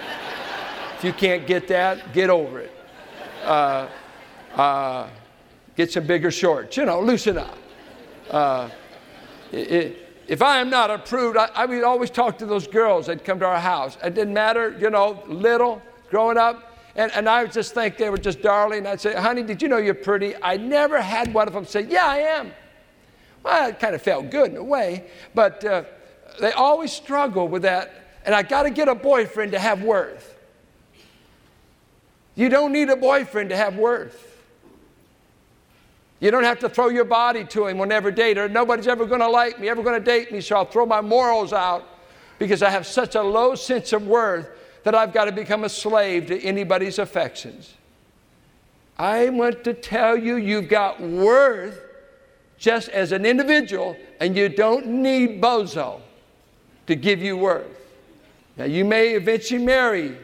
if 0.97 1.03
you 1.03 1.13
can't 1.13 1.45
get 1.45 1.67
that, 1.67 2.13
get 2.13 2.29
over 2.29 2.59
it. 2.59 2.71
Uh, 3.43 3.87
uh, 4.55 5.09
get 5.75 5.91
some 5.91 6.05
bigger 6.05 6.31
shorts. 6.31 6.77
You 6.77 6.85
know, 6.85 7.01
loosen 7.01 7.37
up. 7.37 7.57
Uh, 8.29 8.69
it, 9.51 10.09
if 10.27 10.41
I 10.41 10.59
am 10.59 10.69
not 10.69 10.91
approved, 10.91 11.37
I, 11.37 11.49
I 11.55 11.65
would 11.65 11.83
always 11.83 12.09
talk 12.09 12.37
to 12.37 12.45
those 12.45 12.67
girls 12.67 13.07
that 13.07 13.25
come 13.25 13.39
to 13.39 13.45
our 13.45 13.59
house. 13.59 13.97
It 14.03 14.13
didn't 14.13 14.33
matter, 14.33 14.77
you 14.79 14.89
know, 14.89 15.23
little, 15.27 15.81
growing 16.09 16.37
up. 16.37 16.68
And, 16.99 17.13
and 17.13 17.29
I 17.29 17.43
would 17.43 17.53
just 17.53 17.73
think 17.73 17.95
they 17.95 18.09
were 18.09 18.17
just 18.17 18.41
darling. 18.41 18.85
I'd 18.85 18.99
say, 18.99 19.15
honey, 19.15 19.41
did 19.41 19.61
you 19.61 19.69
know 19.69 19.77
you're 19.77 19.93
pretty? 19.93 20.33
I 20.43 20.57
never 20.57 21.01
had 21.01 21.33
one 21.33 21.47
of 21.47 21.53
them 21.53 21.63
say, 21.63 21.83
yeah, 21.83 22.05
I 22.05 22.17
am. 22.17 22.51
Well, 23.41 23.69
it 23.69 23.79
kind 23.79 23.95
of 23.95 24.01
felt 24.01 24.29
good 24.29 24.51
in 24.51 24.57
a 24.57 24.63
way, 24.63 25.09
but 25.33 25.63
uh, 25.63 25.83
they 26.41 26.51
always 26.51 26.91
struggle 26.91 27.47
with 27.47 27.61
that. 27.61 28.19
And 28.25 28.35
I 28.35 28.43
got 28.43 28.63
to 28.63 28.69
get 28.69 28.89
a 28.89 28.95
boyfriend 28.95 29.53
to 29.53 29.59
have 29.59 29.81
worth. 29.81 30.37
You 32.35 32.49
don't 32.49 32.73
need 32.73 32.89
a 32.89 32.97
boyfriend 32.97 33.51
to 33.51 33.55
have 33.55 33.77
worth. 33.77 34.43
You 36.19 36.31
don't 36.31 36.43
have 36.43 36.59
to 36.59 36.67
throw 36.67 36.89
your 36.89 37.05
body 37.05 37.45
to 37.45 37.67
him 37.67 37.77
whenever 37.77 38.11
date 38.11 38.37
or 38.37 38.49
nobody's 38.49 38.89
ever 38.89 39.05
going 39.05 39.21
to 39.21 39.29
like 39.29 39.57
me, 39.57 39.69
ever 39.69 39.83
going 39.83 39.97
to 39.97 40.05
date 40.05 40.33
me, 40.33 40.41
so 40.41 40.57
I'll 40.57 40.65
throw 40.65 40.85
my 40.85 40.99
morals 40.99 41.53
out 41.53 41.87
because 42.39 42.61
I 42.61 42.69
have 42.69 42.85
such 42.85 43.15
a 43.15 43.23
low 43.23 43.55
sense 43.55 43.93
of 43.93 44.05
worth 44.05 44.49
that 44.83 44.95
I've 44.95 45.13
got 45.13 45.25
to 45.25 45.31
become 45.31 45.63
a 45.63 45.69
slave 45.69 46.27
to 46.27 46.41
anybody's 46.41 46.99
affections. 46.99 47.73
I 48.97 49.29
want 49.29 49.63
to 49.63 49.73
tell 49.73 50.17
you, 50.17 50.35
you've 50.35 50.67
got 50.67 51.01
worth 51.01 51.79
just 52.57 52.89
as 52.89 53.13
an 53.13 53.25
individual, 53.25 53.95
and 54.19 54.35
you 54.35 54.49
don't 54.49 54.85
need 54.85 55.41
bozo 55.41 56.01
to 56.87 56.95
give 56.95 57.21
you 57.21 57.37
worth. 57.37 57.79
Now, 58.57 58.65
you 58.65 58.83
may 58.83 59.15
eventually 59.15 59.63
marry, 59.63 60.17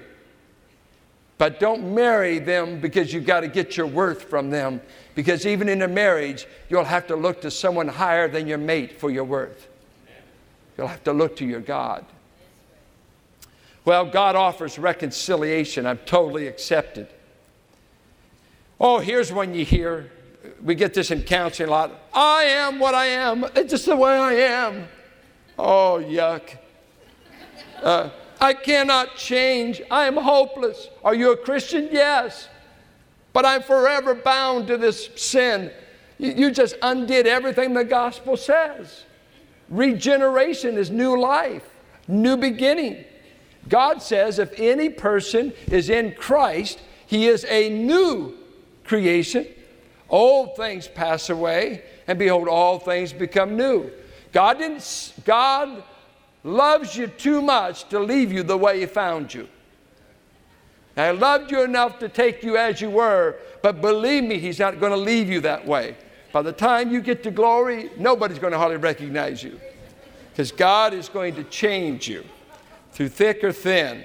but 1.38 1.62
don't 1.62 1.96
marry 1.96 2.40
them 2.40 2.82
because 2.82 3.14
you've 3.14 3.26
got 3.26 3.42
to 3.42 3.48
get 3.48 3.78
your 3.78 3.88
worth 3.88 4.24
from 4.24 4.50
them 4.50 4.82
because 5.16 5.46
even 5.46 5.70
in 5.70 5.82
a 5.82 5.88
marriage, 5.88 6.46
you'll 6.70 6.84
have 6.84 7.08
to 7.08 7.16
look 7.16 7.42
to 7.42 7.50
someone 7.50 7.88
higher 7.88 8.28
than 8.28 8.46
your 8.48 8.58
mate 8.58 9.00
for 9.00 9.10
your 9.10 9.24
worth. 9.24 9.70
You'll 10.78 10.88
have 10.88 11.04
to 11.06 11.14
look 11.14 11.38
to 11.38 11.46
your 11.46 11.62
God. 11.62 12.06
Well, 13.86 14.06
God 14.06 14.36
offers 14.36 14.78
reconciliation. 14.78 15.86
I'm 15.86 16.00
totally 16.00 16.48
accepted. 16.48 17.08
Oh, 18.80 19.00
here's 19.00 19.32
one 19.32 19.54
you 19.54 19.64
hear. 19.64 20.12
We 20.62 20.76
get 20.76 20.94
this 20.94 21.12
in 21.12 21.22
counseling 21.24 21.70
a 21.70 21.72
lot. 21.72 21.92
I 22.14 22.44
am 22.44 22.80
what 22.80 22.94
I 22.94 23.06
am. 23.06 23.46
It's 23.56 23.72
just 23.72 23.86
the 23.86 23.96
way 23.96 24.18
I 24.18 24.34
am. 24.34 24.88
Oh, 25.58 26.04
yuck. 26.06 26.58
Uh, 27.82 28.10
I 28.42 28.54
cannot 28.54 29.16
change. 29.16 29.82
I 29.90 30.06
am 30.06 30.18
hopeless. 30.18 30.90
Are 31.04 31.16
you 31.16 31.32
a 31.32 31.38
Christian? 31.38 31.90
Yes 31.92 32.50
but 33.36 33.46
I'm 33.46 33.64
forever 33.64 34.16
bound 34.16 34.68
to 34.68 34.78
this 34.78 35.10
sin. 35.18 35.70
You, 36.18 36.32
you 36.32 36.52
just 36.52 36.78
undid 36.82 37.28
everything 37.28 37.74
the 37.74 37.84
gospel 37.84 38.38
says. 38.38 39.04
Regeneration 39.68 40.78
is 40.78 40.90
new 40.90 41.20
life, 41.20 41.70
new 42.08 42.38
beginning. 42.38 43.04
God 43.68 44.02
says 44.02 44.40
if 44.40 44.60
any 44.60 44.90
person 44.90 45.54
is 45.68 45.90
in 45.90 46.14
Christ, 46.14 46.80
he 47.08 47.28
is 47.28 47.46
a 47.46 47.70
new 47.70 48.36
creation. 48.84 49.48
Old 50.10 50.56
things 50.56 50.88
pass 50.88 51.30
away, 51.30 51.84
and 52.08 52.20
behold, 52.20 52.48
all 52.48 52.80
things 52.80 53.12
become 53.12 53.58
new. 53.58 53.92
God 54.32 54.60
didn't 54.60 55.14
God 55.26 55.84
loves 56.44 56.96
you 56.96 57.08
too 57.08 57.42
much 57.42 57.90
to 57.90 58.00
leave 58.00 58.32
you 58.32 58.44
the 58.44 58.58
way 58.58 58.80
he 58.80 58.86
found 58.86 59.34
you. 59.34 59.48
I 60.98 61.12
loved 61.12 61.52
you 61.52 61.64
enough 61.64 62.00
to 62.00 62.10
take 62.10 62.44
you 62.44 62.56
as 62.56 62.80
you 62.80 62.90
were, 62.90 63.36
but 63.62 63.82
believe 63.82 64.24
me, 64.24 64.40
He's 64.40 64.60
not 64.60 64.80
going 64.80 64.94
to 64.94 64.98
leave 64.98 65.30
you 65.30 65.42
that 65.42 65.66
way. 65.66 65.98
By 66.32 66.42
the 66.42 66.54
time 66.54 66.92
you 66.92 67.02
get 67.02 67.24
to 67.24 67.32
glory, 67.32 67.90
nobody's 67.98 68.40
going 68.40 68.54
to 68.54 68.58
hardly 68.58 68.78
recognize 68.78 69.44
you 69.44 69.60
because 70.32 70.52
God 70.52 70.94
is 70.94 71.10
going 71.10 71.36
to 71.36 71.44
change 71.46 72.08
you 72.08 72.24
through 72.96 73.10
thick 73.10 73.44
or 73.44 73.52
thin. 73.52 74.04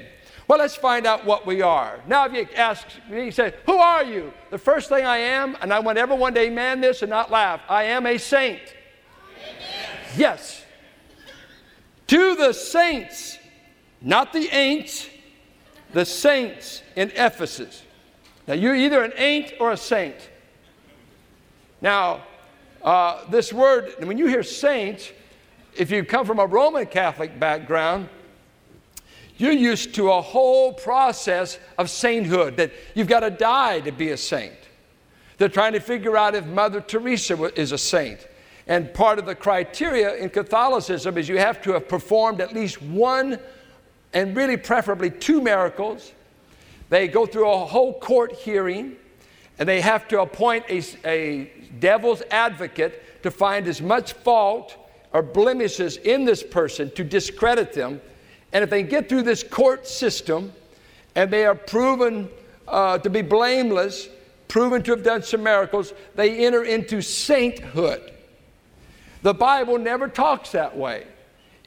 Well, 0.48 0.58
let's 0.58 0.74
find 0.74 1.06
out 1.06 1.24
what 1.24 1.46
we 1.46 1.62
are. 1.62 2.00
Now, 2.08 2.26
if 2.26 2.32
you 2.32 2.46
ask 2.56 2.84
me, 3.08 3.26
you 3.26 3.30
say, 3.30 3.54
Who 3.66 3.76
are 3.76 4.02
you? 4.04 4.32
The 4.50 4.58
first 4.58 4.88
thing 4.88 5.06
I 5.06 5.18
am, 5.18 5.56
and 5.62 5.72
I 5.72 5.78
want 5.78 5.96
everyone 5.96 6.34
to 6.34 6.40
amen 6.40 6.80
this 6.80 7.02
and 7.02 7.08
not 7.08 7.30
laugh, 7.30 7.60
I 7.68 7.84
am 7.84 8.04
a 8.04 8.18
saint. 8.18 8.60
Amen. 8.60 10.06
Yes. 10.16 10.64
To 12.08 12.34
the 12.34 12.52
saints, 12.52 13.38
not 14.00 14.32
the 14.32 14.48
ain'ts, 14.48 15.08
the 15.92 16.04
saints 16.04 16.82
in 16.96 17.12
Ephesus. 17.14 17.84
Now, 18.48 18.54
you're 18.54 18.74
either 18.74 19.04
an 19.04 19.12
ain't 19.16 19.52
or 19.60 19.70
a 19.70 19.76
saint. 19.76 20.16
Now, 21.80 22.24
uh, 22.82 23.24
this 23.30 23.52
word, 23.52 23.94
when 24.00 24.18
you 24.18 24.26
hear 24.26 24.42
saint, 24.42 25.12
if 25.76 25.92
you 25.92 26.04
come 26.04 26.26
from 26.26 26.40
a 26.40 26.46
Roman 26.46 26.86
Catholic 26.86 27.38
background, 27.38 28.08
you're 29.40 29.52
used 29.52 29.94
to 29.94 30.10
a 30.10 30.20
whole 30.20 30.72
process 30.72 31.58
of 31.78 31.88
sainthood 31.88 32.56
that 32.58 32.72
you've 32.94 33.08
got 33.08 33.20
to 33.20 33.30
die 33.30 33.80
to 33.80 33.92
be 33.92 34.10
a 34.10 34.16
saint. 34.16 34.52
They're 35.38 35.48
trying 35.48 35.72
to 35.72 35.80
figure 35.80 36.16
out 36.16 36.34
if 36.34 36.44
Mother 36.44 36.80
Teresa 36.80 37.42
is 37.58 37.72
a 37.72 37.78
saint. 37.78 38.26
And 38.66 38.92
part 38.92 39.18
of 39.18 39.26
the 39.26 39.34
criteria 39.34 40.14
in 40.16 40.28
Catholicism 40.28 41.16
is 41.16 41.28
you 41.28 41.38
have 41.38 41.62
to 41.62 41.72
have 41.72 41.88
performed 41.88 42.40
at 42.40 42.52
least 42.52 42.82
one, 42.82 43.38
and 44.12 44.36
really 44.36 44.56
preferably 44.56 45.10
two 45.10 45.40
miracles. 45.40 46.12
They 46.90 47.08
go 47.08 47.24
through 47.24 47.50
a 47.50 47.64
whole 47.64 47.98
court 47.98 48.32
hearing, 48.32 48.96
and 49.58 49.68
they 49.68 49.80
have 49.80 50.06
to 50.08 50.20
appoint 50.20 50.66
a, 50.68 50.82
a 51.04 51.50
devil's 51.78 52.22
advocate 52.30 53.22
to 53.22 53.30
find 53.30 53.66
as 53.66 53.80
much 53.80 54.12
fault 54.12 54.76
or 55.12 55.22
blemishes 55.22 55.96
in 55.96 56.24
this 56.24 56.42
person 56.42 56.90
to 56.92 57.04
discredit 57.04 57.72
them. 57.72 58.00
And 58.52 58.64
if 58.64 58.70
they 58.70 58.82
get 58.82 59.08
through 59.08 59.22
this 59.22 59.42
court 59.42 59.86
system 59.86 60.52
and 61.14 61.30
they 61.30 61.44
are 61.46 61.54
proven 61.54 62.28
uh, 62.66 62.98
to 62.98 63.10
be 63.10 63.22
blameless, 63.22 64.08
proven 64.48 64.82
to 64.82 64.90
have 64.92 65.02
done 65.02 65.22
some 65.22 65.42
miracles, 65.42 65.92
they 66.14 66.44
enter 66.44 66.64
into 66.64 67.00
sainthood. 67.00 68.12
The 69.22 69.34
Bible 69.34 69.78
never 69.78 70.08
talks 70.08 70.52
that 70.52 70.76
way. 70.76 71.06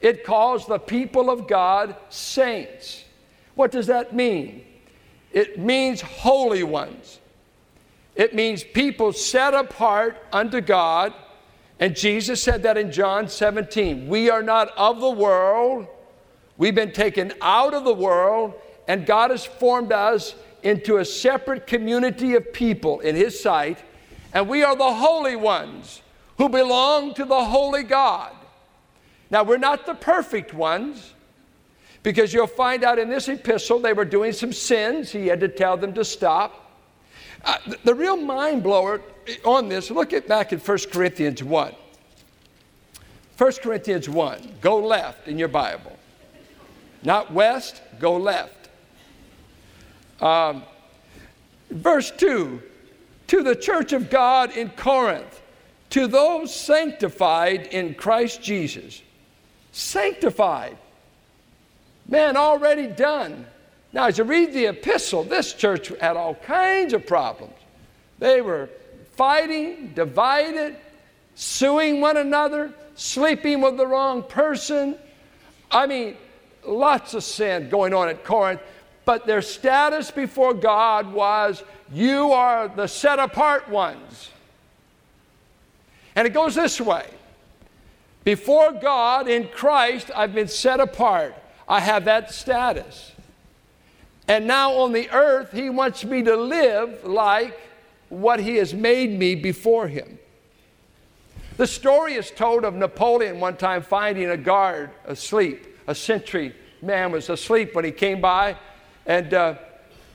It 0.00 0.24
calls 0.24 0.66
the 0.66 0.78
people 0.78 1.30
of 1.30 1.48
God 1.48 1.96
saints. 2.10 3.04
What 3.54 3.70
does 3.70 3.86
that 3.86 4.14
mean? 4.14 4.64
It 5.32 5.58
means 5.58 6.00
holy 6.00 6.62
ones. 6.62 7.20
It 8.14 8.34
means 8.34 8.62
people 8.62 9.12
set 9.12 9.54
apart 9.54 10.16
unto 10.32 10.60
God. 10.60 11.14
And 11.80 11.96
Jesus 11.96 12.42
said 12.42 12.62
that 12.64 12.76
in 12.76 12.92
John 12.92 13.28
17. 13.28 14.06
We 14.06 14.30
are 14.30 14.42
not 14.42 14.68
of 14.76 15.00
the 15.00 15.10
world, 15.10 15.86
we've 16.56 16.74
been 16.74 16.92
taken 16.92 17.32
out 17.40 17.74
of 17.74 17.84
the 17.84 17.94
world, 17.94 18.54
and 18.88 19.06
God 19.06 19.30
has 19.30 19.44
formed 19.44 19.92
us 19.92 20.34
into 20.62 20.98
a 20.98 21.04
separate 21.04 21.66
community 21.66 22.34
of 22.34 22.52
people 22.52 23.00
in 23.00 23.14
His 23.14 23.40
sight, 23.40 23.78
and 24.32 24.48
we 24.48 24.62
are 24.62 24.76
the 24.76 24.94
holy 24.94 25.36
ones 25.36 26.02
who 26.38 26.48
belong 26.48 27.14
to 27.14 27.24
the 27.24 27.44
holy 27.44 27.82
God. 27.82 28.32
Now, 29.30 29.42
we're 29.42 29.58
not 29.58 29.86
the 29.86 29.94
perfect 29.94 30.52
ones 30.52 31.12
because 32.02 32.32
you'll 32.32 32.46
find 32.46 32.84
out 32.84 32.98
in 32.98 33.08
this 33.08 33.28
epistle 33.28 33.78
they 33.78 33.92
were 33.92 34.04
doing 34.04 34.32
some 34.32 34.52
sins. 34.52 35.10
He 35.10 35.26
had 35.26 35.40
to 35.40 35.48
tell 35.48 35.76
them 35.76 35.92
to 35.94 36.04
stop. 36.04 36.72
Uh, 37.44 37.56
the, 37.66 37.78
the 37.84 37.94
real 37.94 38.16
mind 38.16 38.62
blower 38.62 39.00
on 39.44 39.68
this, 39.68 39.90
look 39.90 40.12
at 40.12 40.28
back 40.28 40.52
at 40.52 40.66
1 40.66 40.78
Corinthians 40.92 41.42
1. 41.42 41.74
1 43.36 43.52
Corinthians 43.62 44.08
1, 44.08 44.56
go 44.60 44.78
left 44.78 45.26
in 45.26 45.38
your 45.38 45.48
Bible. 45.48 45.98
Not 47.04 47.32
west, 47.32 47.82
go 48.00 48.16
left. 48.16 48.68
Um, 50.20 50.64
verse 51.70 52.10
2 52.10 52.62
To 53.28 53.42
the 53.42 53.54
church 53.54 53.92
of 53.92 54.10
God 54.10 54.56
in 54.56 54.70
Corinth, 54.70 55.42
to 55.90 56.06
those 56.06 56.54
sanctified 56.54 57.66
in 57.66 57.94
Christ 57.94 58.42
Jesus. 58.42 59.02
Sanctified. 59.72 60.76
Man, 62.08 62.36
already 62.36 62.86
done. 62.86 63.46
Now, 63.92 64.06
as 64.06 64.18
you 64.18 64.24
read 64.24 64.52
the 64.52 64.66
epistle, 64.66 65.22
this 65.22 65.52
church 65.52 65.88
had 66.00 66.16
all 66.16 66.34
kinds 66.34 66.92
of 66.92 67.06
problems. 67.06 67.54
They 68.18 68.40
were 68.40 68.68
fighting, 69.12 69.92
divided, 69.94 70.76
suing 71.34 72.00
one 72.00 72.16
another, 72.16 72.72
sleeping 72.96 73.60
with 73.60 73.76
the 73.76 73.86
wrong 73.86 74.22
person. 74.22 74.96
I 75.70 75.86
mean, 75.86 76.16
lots 76.66 77.14
of 77.14 77.24
sin 77.24 77.68
going 77.68 77.94
on 77.94 78.08
at 78.08 78.24
Corinth. 78.24 78.60
But 79.04 79.26
their 79.26 79.42
status 79.42 80.10
before 80.10 80.54
God 80.54 81.12
was 81.12 81.62
you 81.92 82.32
are 82.32 82.68
the 82.68 82.86
set 82.86 83.18
apart 83.18 83.68
ones. 83.68 84.30
And 86.16 86.26
it 86.26 86.30
goes 86.30 86.54
this 86.54 86.80
way 86.80 87.06
Before 88.24 88.72
God 88.72 89.28
in 89.28 89.48
Christ, 89.48 90.10
I've 90.14 90.34
been 90.34 90.48
set 90.48 90.80
apart. 90.80 91.34
I 91.68 91.80
have 91.80 92.04
that 92.06 92.32
status. 92.32 93.12
And 94.26 94.46
now 94.46 94.72
on 94.72 94.92
the 94.92 95.10
earth, 95.10 95.52
he 95.52 95.68
wants 95.68 96.04
me 96.04 96.22
to 96.22 96.34
live 96.34 97.04
like 97.04 97.58
what 98.08 98.40
he 98.40 98.56
has 98.56 98.72
made 98.72 99.10
me 99.18 99.34
before 99.34 99.88
him. 99.88 100.18
The 101.56 101.66
story 101.66 102.14
is 102.14 102.30
told 102.30 102.64
of 102.64 102.74
Napoleon 102.74 103.38
one 103.38 103.56
time 103.56 103.82
finding 103.82 104.30
a 104.30 104.36
guard 104.36 104.90
asleep. 105.04 105.73
A 105.86 105.94
sentry 105.94 106.54
man 106.82 107.12
was 107.12 107.28
asleep 107.28 107.74
when 107.74 107.84
he 107.84 107.92
came 107.92 108.20
by, 108.20 108.56
and 109.06 109.32
uh, 109.34 109.54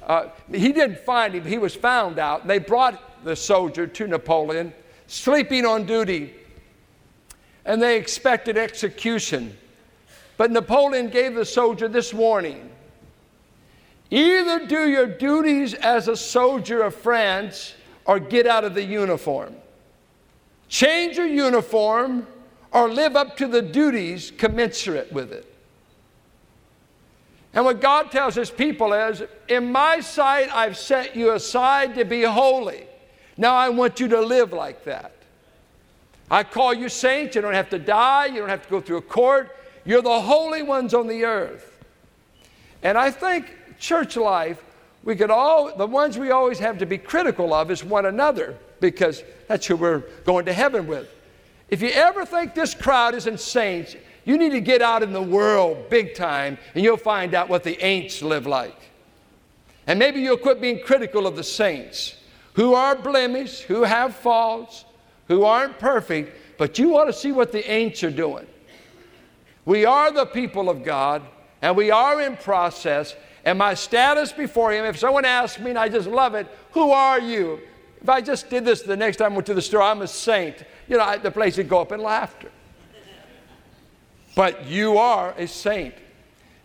uh, 0.04 0.30
he 0.52 0.72
didn't 0.72 1.00
find 1.00 1.34
him, 1.34 1.46
he 1.46 1.58
was 1.58 1.76
found 1.76 2.20
out. 2.20 2.48
They 2.48 2.60
brought 2.60 3.24
the 3.24 3.36
soldier 3.36 3.86
to 3.88 4.08
Napoleon, 4.08 4.74
sleeping 5.08 5.66
on 5.66 5.86
duty, 5.86 6.34
and 7.66 7.82
they 7.82 7.98
expected 7.98 8.58
execution. 8.58 9.56
But 10.38 10.52
Napoleon 10.52 11.10
gave 11.10 11.36
the 11.36 11.46
soldier 11.46 11.88
this 11.88 12.14
warning 12.14 12.70
Either 14.12 14.66
do 14.66 14.90
your 14.90 15.06
duties 15.06 15.74
as 15.76 16.08
a 16.08 16.18
soldier 16.18 16.82
of 16.82 16.96
France 16.96 17.76
or 18.06 18.20
get 18.20 18.48
out 18.48 18.64
of 18.64 18.74
the 18.74 18.84
uniform. 18.84 19.56
Change 20.68 21.18
your 21.18 21.28
uniform 21.28 22.26
or 22.72 22.90
live 22.90 23.16
up 23.16 23.38
to 23.38 23.48
the 23.48 23.62
duties 23.62 24.32
commensurate 24.36 25.12
with 25.12 25.32
it. 25.32 25.46
And 27.54 27.66
what 27.66 27.82
God 27.82 28.12
tells 28.12 28.36
his 28.36 28.52
people 28.52 28.94
is, 28.94 29.24
In 29.48 29.72
my 29.72 30.00
sight, 30.02 30.54
I've 30.54 30.78
set 30.78 31.16
you 31.16 31.34
aside 31.34 31.96
to 31.96 32.06
be 32.06 32.24
holy. 32.24 32.86
Now 33.38 33.56
I 33.56 33.70
want 33.70 34.00
you 34.00 34.08
to 34.10 34.22
live 34.22 34.54
like 34.54 34.84
that. 34.84 35.14
I 36.30 36.44
call 36.44 36.74
you 36.74 36.90
saints. 36.90 37.36
You 37.36 37.42
don't 37.42 37.54
have 37.54 37.70
to 37.72 37.80
die, 37.80 38.28
you 38.28 38.40
don't 38.40 38.50
have 38.50 38.64
to 38.64 38.70
go 38.70 38.82
through 38.82 38.98
a 38.98 39.02
court. 39.02 39.56
You're 39.86 40.02
the 40.02 40.22
holy 40.22 40.62
ones 40.62 40.94
on 40.94 41.08
the 41.08 41.26
earth. 41.26 41.84
And 42.84 42.98
I 42.98 43.12
think 43.12 43.56
church 43.80 44.16
life, 44.16 44.64
we 45.04 45.16
could 45.16 45.32
all, 45.32 45.76
the 45.76 45.88
ones 45.88 46.18
we 46.18 46.32
always 46.32 46.60
have 46.60 46.78
to 46.80 46.86
be 46.86 46.98
critical 46.98 47.54
of 47.54 47.72
is 47.72 47.84
one 47.84 48.06
another 48.06 48.58
because 48.80 49.24
that's 49.48 49.66
who 49.66 49.76
we're 49.76 50.04
going 50.26 50.46
to 50.46 50.54
heaven 50.54 50.86
with. 50.86 51.10
If 51.70 51.82
you 51.82 51.90
ever 51.90 52.26
think 52.26 52.54
this 52.54 52.74
crowd 52.74 53.16
isn't 53.16 53.40
saints, 53.40 53.96
you 54.30 54.38
need 54.38 54.52
to 54.52 54.62
get 54.62 54.84
out 54.84 55.02
in 55.02 55.12
the 55.12 55.20
world 55.20 55.90
big 55.90 56.14
time 56.14 56.60
and 56.76 56.84
you'll 56.84 56.98
find 56.98 57.34
out 57.34 57.50
what 57.50 57.64
the 57.64 57.76
ain'ts 57.84 58.22
live 58.22 58.46
like. 58.46 58.80
And 59.88 59.98
maybe 59.98 60.22
you'll 60.22 60.38
quit 60.38 60.62
being 60.62 60.84
critical 60.84 61.26
of 61.26 61.36
the 61.36 61.44
saints 61.44 62.16
who 62.54 62.76
are 62.76 62.96
blemished, 62.96 63.64
who 63.64 63.82
have 63.82 64.16
faults, 64.16 64.86
who 65.30 65.46
aren't 65.46 65.80
perfect, 65.80 66.60
but 66.60 66.78
you 66.78 66.90
want 66.90 67.10
to 67.10 67.14
see 67.14 67.32
what 67.32 67.52
the 67.52 67.64
ain'ts 67.64 68.04
are 68.04 68.12
doing. 68.12 68.46
We 69.66 69.84
are 69.86 70.12
the 70.12 70.28
people 70.28 70.70
of 70.70 70.84
God 70.84 71.24
and 71.64 71.76
we 71.76 71.90
are 71.90 72.22
in 72.22 72.38
process 72.38 73.16
and 73.46 73.58
my 73.58 73.74
status 73.74 74.32
before 74.32 74.72
Him. 74.72 74.86
If 74.86 75.00
someone 75.00 75.26
asks 75.26 75.60
me, 75.60 75.72
and 75.72 75.80
I 75.80 75.90
just 75.90 76.08
love 76.08 76.36
it, 76.36 76.46
who 76.74 76.92
are 76.92 77.20
you? 77.20 77.62
If 78.00 78.08
I 78.08 78.22
just 78.22 78.52
did 78.52 78.64
this 78.64 78.84
the 78.84 78.96
next 78.96 79.18
time 79.18 79.32
I 79.32 79.36
went 79.38 79.48
to 79.48 79.56
the 79.56 79.62
store, 79.64 79.82
I'm 79.82 80.04
a 80.04 80.08
saint. 80.08 80.66
You 80.88 80.98
know, 80.98 81.04
I, 81.04 81.18
the 81.18 81.32
place 81.32 81.58
would 81.58 81.68
go 81.68 81.82
up 81.82 81.92
in 81.92 82.00
laughter. 82.00 82.52
But 84.36 84.68
you 84.68 84.98
are 84.98 85.34
a 85.38 85.48
saint. 85.48 85.96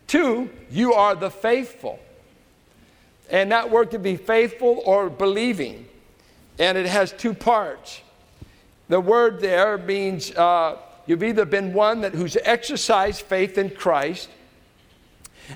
Two, 0.06 0.50
you 0.70 0.92
are 0.92 1.14
the 1.14 1.30
faithful. 1.30 1.98
And 3.30 3.52
that 3.52 3.70
word 3.70 3.90
can 3.90 4.02
be 4.02 4.16
faithful 4.16 4.82
or 4.84 5.08
believing. 5.08 5.88
And 6.58 6.76
it 6.76 6.86
has 6.86 7.12
two 7.12 7.34
parts. 7.34 8.00
The 8.88 9.00
word 9.00 9.40
there 9.40 9.78
means 9.78 10.30
uh, 10.32 10.76
you've 11.06 11.22
either 11.22 11.44
been 11.44 11.72
one 11.72 12.02
that 12.02 12.14
who's 12.14 12.36
exercised 12.36 13.22
faith 13.22 13.56
in 13.56 13.70
Christ 13.70 14.28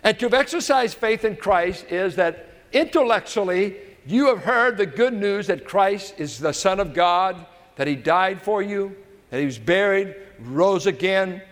and 0.03 0.19
to 0.19 0.27
have 0.27 0.35
exercised 0.35 0.97
faith 0.97 1.25
in 1.25 1.37
Christ 1.37 1.87
is 1.91 2.17
that 2.17 2.47
intellectually 2.73 3.77
you 4.07 4.27
have 4.27 4.45
heard 4.45 4.77
the 4.77 4.87
good 4.87 5.15
news 5.15 5.47
that 5.47 5.65
Christ 5.65 6.15
is 6.19 6.39
the 6.39 6.53
Son 6.53 6.81
of 6.81 6.95
God, 6.95 7.47
that 7.77 7.87
He 7.87 7.97
died 7.97 8.41
for 8.41 8.63
you, 8.63 8.95
that 9.31 9.41
He 9.41 9.47
was 9.47 9.59
buried, 9.59 10.15
rose 10.41 10.87
again, 10.87 11.43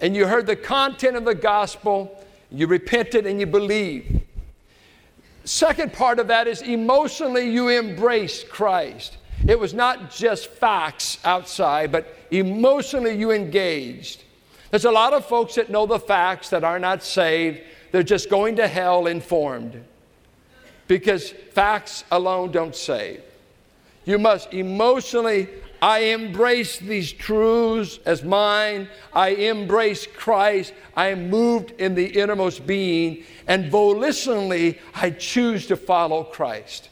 and 0.00 0.14
you 0.14 0.26
heard 0.26 0.46
the 0.46 0.56
content 0.56 1.16
of 1.16 1.24
the 1.24 1.34
gospel, 1.34 2.24
you 2.50 2.66
repented 2.66 3.26
and 3.26 3.40
you 3.40 3.46
believed. 3.46 4.20
Second 5.44 5.92
part 5.92 6.18
of 6.18 6.28
that 6.28 6.46
is 6.46 6.62
emotionally 6.62 7.50
you 7.50 7.70
embraced 7.70 8.48
Christ. 8.48 9.16
It 9.46 9.58
was 9.58 9.72
not 9.72 10.10
just 10.10 10.48
facts 10.48 11.18
outside, 11.24 11.90
but 11.90 12.14
emotionally 12.30 13.16
you 13.16 13.30
engaged. 13.30 14.24
There's 14.70 14.84
a 14.84 14.90
lot 14.90 15.14
of 15.14 15.24
folks 15.24 15.54
that 15.54 15.70
know 15.70 15.86
the 15.86 15.98
facts 15.98 16.50
that 16.50 16.64
are 16.64 16.78
not 16.78 17.02
saved, 17.02 17.60
they're 17.90 18.02
just 18.02 18.28
going 18.28 18.56
to 18.56 18.68
hell 18.68 19.06
informed 19.06 19.82
because 20.86 21.30
facts 21.30 22.04
alone 22.10 22.50
don't 22.50 22.74
save. 22.74 23.22
You 24.04 24.18
must 24.18 24.52
emotionally 24.52 25.48
I 25.80 26.00
embrace 26.00 26.78
these 26.78 27.12
truths 27.12 28.00
as 28.04 28.24
mine. 28.24 28.88
I 29.12 29.30
embrace 29.30 30.06
Christ. 30.06 30.74
I 30.96 31.08
am 31.08 31.30
moved 31.30 31.72
in 31.80 31.94
the 31.94 32.06
innermost 32.06 32.66
being, 32.66 33.24
and 33.46 33.70
volitionally, 33.70 34.78
I 34.94 35.10
choose 35.10 35.66
to 35.66 35.76
follow 35.76 36.24
Christ. 36.24 36.90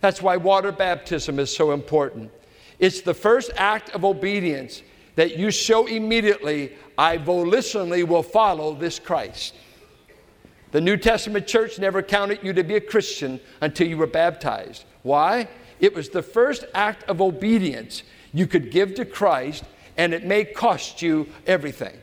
That's 0.00 0.22
why 0.22 0.36
water 0.36 0.72
baptism 0.72 1.38
is 1.38 1.54
so 1.54 1.72
important. 1.72 2.30
It's 2.78 3.02
the 3.02 3.14
first 3.14 3.50
act 3.56 3.90
of 3.90 4.04
obedience 4.04 4.82
that 5.14 5.36
you 5.36 5.50
show 5.50 5.86
immediately, 5.86 6.72
I 6.96 7.18
volitionally 7.18 8.06
will 8.06 8.22
follow 8.22 8.74
this 8.74 8.98
Christ. 8.98 9.54
The 10.70 10.80
New 10.80 10.96
Testament 10.96 11.46
church 11.46 11.78
never 11.78 12.02
counted 12.02 12.40
you 12.42 12.54
to 12.54 12.64
be 12.64 12.76
a 12.76 12.80
Christian 12.80 13.38
until 13.60 13.86
you 13.86 13.98
were 13.98 14.06
baptized. 14.06 14.86
Why? 15.02 15.48
It 15.80 15.94
was 15.94 16.08
the 16.08 16.22
first 16.22 16.64
act 16.74 17.04
of 17.10 17.20
obedience 17.20 18.04
you 18.32 18.46
could 18.46 18.70
give 18.70 18.94
to 18.94 19.04
Christ, 19.04 19.64
and 19.96 20.14
it 20.14 20.24
may 20.24 20.44
cost 20.44 21.02
you 21.02 21.28
everything. 21.46 21.96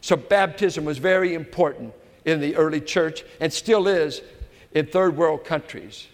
So, 0.00 0.16
baptism 0.16 0.84
was 0.84 0.98
very 0.98 1.34
important 1.34 1.92
in 2.24 2.40
the 2.40 2.56
early 2.56 2.80
church 2.80 3.24
and 3.40 3.52
still 3.52 3.88
is 3.88 4.20
in 4.72 4.86
third 4.86 5.16
world 5.16 5.44
countries. 5.44 6.06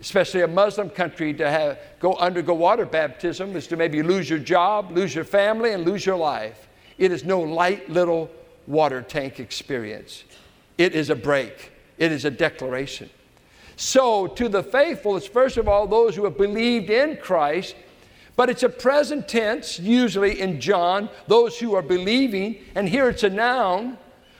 Especially 0.00 0.40
a 0.40 0.48
Muslim 0.48 0.88
country 0.90 1.34
to 1.34 1.48
have, 1.48 1.78
go 2.00 2.14
undergo 2.14 2.54
water 2.54 2.86
baptism 2.86 3.54
is 3.54 3.66
to 3.68 3.76
maybe 3.76 4.02
lose 4.02 4.28
your 4.28 4.38
job, 4.38 4.90
lose 4.90 5.14
your 5.14 5.24
family, 5.24 5.72
and 5.72 5.84
lose 5.84 6.06
your 6.06 6.16
life. 6.16 6.68
It 6.98 7.12
is 7.12 7.24
no 7.24 7.40
light 7.40 7.88
little 7.90 8.30
water 8.66 9.02
tank 9.02 9.38
experience. 9.38 10.24
It 10.78 10.94
is 10.94 11.10
a 11.10 11.14
break, 11.14 11.72
it 11.98 12.10
is 12.10 12.24
a 12.24 12.30
declaration. 12.30 13.10
So, 13.76 14.26
to 14.26 14.48
the 14.48 14.62
faithful, 14.62 15.16
it's 15.16 15.26
first 15.26 15.56
of 15.56 15.68
all 15.68 15.86
those 15.86 16.14
who 16.14 16.24
have 16.24 16.36
believed 16.36 16.90
in 16.90 17.16
Christ 17.16 17.74
but 18.36 18.48
it's 18.48 18.62
a 18.62 18.68
present 18.68 19.28
tense, 19.28 19.78
usually 19.78 20.40
in 20.40 20.60
John, 20.60 21.08
those 21.26 21.58
who 21.58 21.74
are 21.74 21.82
believing, 21.82 22.56
and 22.74 22.88
here 22.88 23.08
it's 23.08 23.22
a 23.22 23.30
noun. 23.30 23.98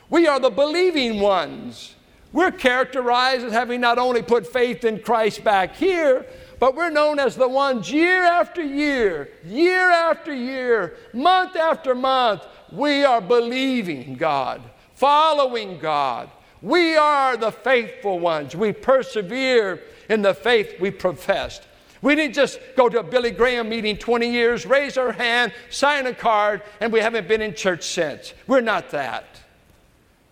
We 0.09 0.27
are 0.27 0.41
the 0.41 0.51
believing 0.51 1.21
ones. 1.21 1.95
We're 2.33 2.51
characterized 2.51 3.45
as 3.45 3.53
having 3.53 3.81
not 3.81 3.99
only 3.99 4.23
put 4.23 4.47
faith 4.47 4.85
in 4.85 5.01
Christ 5.01 5.45
back 5.45 5.77
here, 5.77 6.27
but 6.59 6.75
we're 6.75 6.91
known 6.91 7.19
as 7.19 7.37
the 7.37 7.49
ones 7.49 7.91
year 7.91 8.23
after 8.23 8.63
year, 8.63 9.29
year 9.45 9.91
after 9.91 10.33
year, 10.33 10.97
month 11.13 11.57
after 11.57 11.95
month, 11.95 12.47
we 12.71 13.05
are 13.05 13.21
believing 13.21 14.15
God, 14.15 14.63
following 14.95 15.79
God. 15.79 16.31
We 16.63 16.97
are 16.97 17.37
the 17.37 17.51
faithful 17.51 18.21
ones. 18.21 18.55
We 18.55 18.73
persevere 18.73 19.83
in 20.09 20.23
the 20.23 20.33
faith 20.33 20.81
we 20.81 20.91
professed. 20.91 21.67
We 22.03 22.17
didn't 22.17 22.35
just 22.35 22.59
go 22.77 22.89
to 22.89 22.99
a 22.99 23.03
Billy 23.03 23.31
Graham 23.31 23.69
meeting 23.69 23.97
20 23.97 24.29
years, 24.29 24.67
raise 24.67 24.99
our 24.99 25.13
hand, 25.13 25.53
sign 25.71 26.07
a 26.07 26.15
card, 26.15 26.63
and 26.81 26.93
we 26.93 26.99
haven't 26.99 27.29
been 27.29 27.41
in 27.41 27.55
church 27.55 27.85
since. 27.85 28.35
We're 28.49 28.61
not 28.61 28.91
that. 28.91 29.25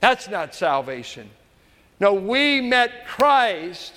That's 0.01 0.29
not 0.29 0.55
salvation. 0.55 1.31
No, 2.01 2.15
we 2.15 2.61
met 2.61 3.07
Christ, 3.07 3.93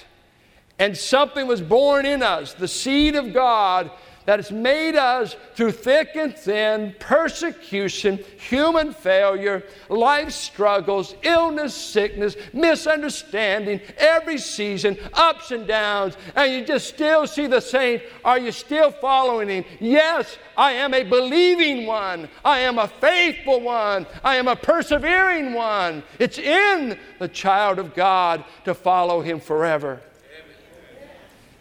and 0.77 0.95
something 0.95 1.47
was 1.47 1.61
born 1.61 2.05
in 2.05 2.21
us, 2.21 2.53
the 2.53 2.67
seed 2.67 3.15
of 3.15 3.33
God, 3.33 3.89
that 4.25 4.39
has 4.39 4.51
made 4.51 4.95
us 4.95 5.35
through 5.55 5.71
thick 5.71 6.15
and 6.15 6.35
thin, 6.35 6.95
persecution, 6.99 8.19
human 8.37 8.93
failure, 8.93 9.63
life 9.89 10.31
struggles, 10.31 11.15
illness, 11.23 11.73
sickness, 11.73 12.35
misunderstanding, 12.53 13.81
every 13.97 14.37
season, 14.37 14.97
ups 15.13 15.51
and 15.51 15.67
downs, 15.67 16.15
and 16.35 16.53
you 16.53 16.65
just 16.65 16.87
still 16.87 17.27
see 17.27 17.47
the 17.47 17.59
saint. 17.59 18.01
Are 18.23 18.39
you 18.39 18.51
still 18.51 18.91
following 18.91 19.49
him? 19.49 19.65
Yes, 19.79 20.37
I 20.57 20.73
am 20.73 20.93
a 20.93 21.03
believing 21.03 21.85
one. 21.85 22.29
I 22.45 22.59
am 22.59 22.77
a 22.77 22.87
faithful 22.87 23.61
one. 23.61 24.05
I 24.23 24.35
am 24.35 24.47
a 24.47 24.55
persevering 24.55 25.53
one. 25.53 26.03
It's 26.19 26.37
in 26.37 26.97
the 27.19 27.27
child 27.27 27.79
of 27.79 27.93
God 27.93 28.43
to 28.65 28.73
follow 28.73 29.21
him 29.21 29.39
forever. 29.39 30.01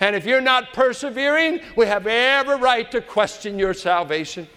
And 0.03 0.17
if 0.17 0.27
you're 0.27 0.41
not 0.41 0.73
persevering, 0.73 1.61
we 1.77 1.87
have 1.87 2.09
every 2.09 2.57
right 2.57 2.91
to 2.91 3.01
question 3.01 3.57
your 3.57 3.73
salvation. 3.73 4.49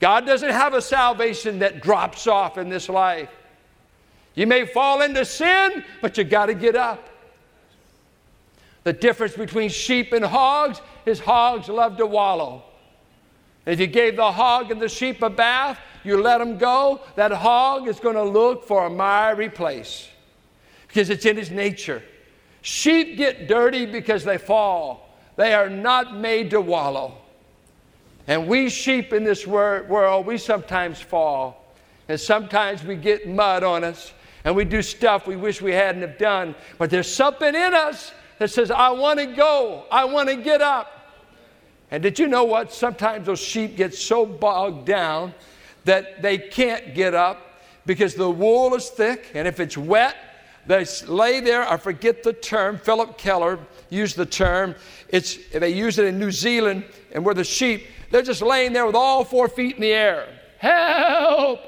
God 0.00 0.26
doesn't 0.26 0.50
have 0.50 0.74
a 0.74 0.82
salvation 0.82 1.60
that 1.60 1.80
drops 1.80 2.26
off 2.26 2.58
in 2.58 2.68
this 2.68 2.88
life. 2.88 3.30
You 4.34 4.48
may 4.48 4.66
fall 4.66 5.02
into 5.02 5.24
sin, 5.24 5.84
but 6.02 6.18
you 6.18 6.24
got 6.24 6.46
to 6.46 6.54
get 6.54 6.74
up. 6.74 7.08
The 8.82 8.92
difference 8.92 9.36
between 9.36 9.70
sheep 9.70 10.12
and 10.12 10.24
hogs 10.24 10.80
is 11.06 11.20
hogs 11.20 11.68
love 11.68 11.96
to 11.98 12.06
wallow. 12.06 12.64
If 13.66 13.78
you 13.78 13.86
gave 13.86 14.16
the 14.16 14.32
hog 14.32 14.72
and 14.72 14.82
the 14.82 14.88
sheep 14.88 15.22
a 15.22 15.30
bath, 15.30 15.78
you 16.02 16.20
let 16.20 16.38
them 16.38 16.58
go, 16.58 17.00
that 17.14 17.30
hog 17.30 17.86
is 17.86 18.00
going 18.00 18.16
to 18.16 18.24
look 18.24 18.66
for 18.66 18.86
a 18.86 18.90
miry 18.90 19.50
place 19.50 20.08
because 20.88 21.10
it's 21.10 21.26
in 21.26 21.36
his 21.36 21.52
nature. 21.52 22.02
Sheep 22.64 23.18
get 23.18 23.46
dirty 23.46 23.84
because 23.84 24.24
they 24.24 24.38
fall. 24.38 25.14
They 25.36 25.52
are 25.52 25.68
not 25.68 26.16
made 26.16 26.48
to 26.52 26.62
wallow. 26.62 27.18
And 28.26 28.48
we 28.48 28.70
sheep 28.70 29.12
in 29.12 29.22
this 29.22 29.46
world, 29.46 30.24
we 30.24 30.38
sometimes 30.38 30.98
fall. 30.98 31.74
And 32.08 32.18
sometimes 32.18 32.82
we 32.82 32.96
get 32.96 33.28
mud 33.28 33.64
on 33.64 33.84
us 33.84 34.14
and 34.44 34.56
we 34.56 34.64
do 34.64 34.80
stuff 34.80 35.26
we 35.26 35.36
wish 35.36 35.60
we 35.60 35.72
hadn't 35.72 36.00
have 36.00 36.16
done. 36.16 36.54
But 36.78 36.88
there's 36.88 37.14
something 37.14 37.54
in 37.54 37.74
us 37.74 38.12
that 38.38 38.48
says, 38.48 38.70
I 38.70 38.88
want 38.92 39.18
to 39.18 39.26
go. 39.26 39.84
I 39.92 40.06
want 40.06 40.30
to 40.30 40.36
get 40.36 40.62
up. 40.62 41.18
And 41.90 42.02
did 42.02 42.18
you 42.18 42.28
know 42.28 42.44
what? 42.44 42.72
Sometimes 42.72 43.26
those 43.26 43.40
sheep 43.40 43.76
get 43.76 43.94
so 43.94 44.24
bogged 44.24 44.86
down 44.86 45.34
that 45.84 46.22
they 46.22 46.38
can't 46.38 46.94
get 46.94 47.12
up 47.12 47.60
because 47.84 48.14
the 48.14 48.30
wool 48.30 48.74
is 48.74 48.88
thick 48.88 49.32
and 49.34 49.46
if 49.46 49.60
it's 49.60 49.76
wet, 49.76 50.16
they 50.66 50.86
lay 51.06 51.40
there, 51.40 51.68
I 51.68 51.76
forget 51.76 52.22
the 52.22 52.32
term, 52.32 52.78
Phillip 52.78 53.18
Keller 53.18 53.58
used 53.90 54.16
the 54.16 54.26
term. 54.26 54.74
It's, 55.08 55.36
they 55.48 55.70
use 55.70 55.98
it 55.98 56.06
in 56.06 56.18
New 56.18 56.30
Zealand, 56.30 56.84
and 57.12 57.24
where 57.24 57.34
the 57.34 57.44
sheep, 57.44 57.86
they're 58.10 58.22
just 58.22 58.42
laying 58.42 58.72
there 58.72 58.86
with 58.86 58.94
all 58.94 59.24
four 59.24 59.48
feet 59.48 59.76
in 59.76 59.82
the 59.82 59.92
air. 59.92 60.28
Help! 60.58 61.60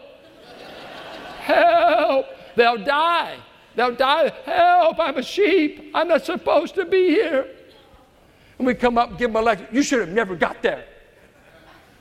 Help! 1.40 2.26
They'll 2.56 2.82
die. 2.82 3.36
They'll 3.74 3.94
die. 3.94 4.32
Help! 4.44 4.98
I'm 4.98 5.18
a 5.18 5.22
sheep. 5.22 5.90
I'm 5.94 6.08
not 6.08 6.24
supposed 6.24 6.74
to 6.76 6.86
be 6.86 7.08
here. 7.08 7.46
And 8.58 8.66
we 8.66 8.74
come 8.74 8.96
up 8.96 9.10
and 9.10 9.18
give 9.18 9.28
them 9.28 9.36
a 9.36 9.44
lecture. 9.44 9.68
You 9.70 9.82
should 9.82 10.00
have 10.00 10.08
never 10.08 10.34
got 10.34 10.62
there. 10.62 10.86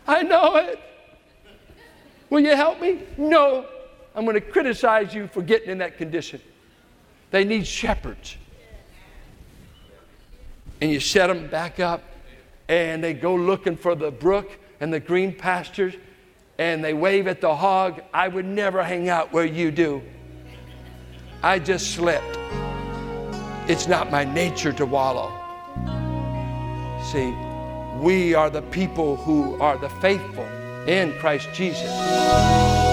I 0.08 0.24
know 0.24 0.56
it. 0.56 0.80
Will 2.30 2.40
you 2.40 2.56
help 2.56 2.80
me? 2.80 3.04
No. 3.18 3.66
I'm 4.16 4.24
going 4.24 4.36
to 4.36 4.42
criticize 4.42 5.14
you 5.14 5.28
for 5.28 5.42
getting 5.42 5.70
in 5.70 5.78
that 5.80 5.98
condition. 5.98 6.40
They 7.32 7.44
need 7.44 7.68
shepherds. 7.68 8.38
And 10.82 10.92
you 10.92 11.00
set 11.00 11.28
them 11.28 11.48
back 11.48 11.80
up, 11.80 12.04
and 12.68 13.04
they 13.04 13.14
go 13.14 13.36
looking 13.36 13.78
for 13.78 13.96
the 13.96 14.12
brook 14.12 14.52
and 14.80 14.94
the 14.94 15.00
green 15.00 15.34
pastures, 15.34 15.94
and 16.58 16.84
they 16.84 16.94
wave 16.94 17.28
at 17.28 17.42
the 17.42 17.56
hog. 17.56 18.02
I 18.14 18.28
would 18.28 18.46
never 18.46 18.84
hang 18.84 19.10
out 19.10 19.32
where 19.34 19.46
you 19.46 19.72
do. 19.72 20.02
I 21.44 21.60
just 21.60 21.92
slipped. 21.92 22.38
It's 23.68 23.88
not 23.88 24.12
my 24.12 24.24
nature 24.24 24.74
to 24.74 24.86
wallow. 24.86 25.32
See, 27.12 27.34
we 28.00 28.34
are 28.34 28.50
the 28.50 28.64
people 28.72 29.16
who 29.16 29.60
are 29.62 29.78
the 29.78 29.90
faithful 29.90 30.46
in 30.88 31.14
Christ 31.14 31.50
Jesus. 31.54 32.85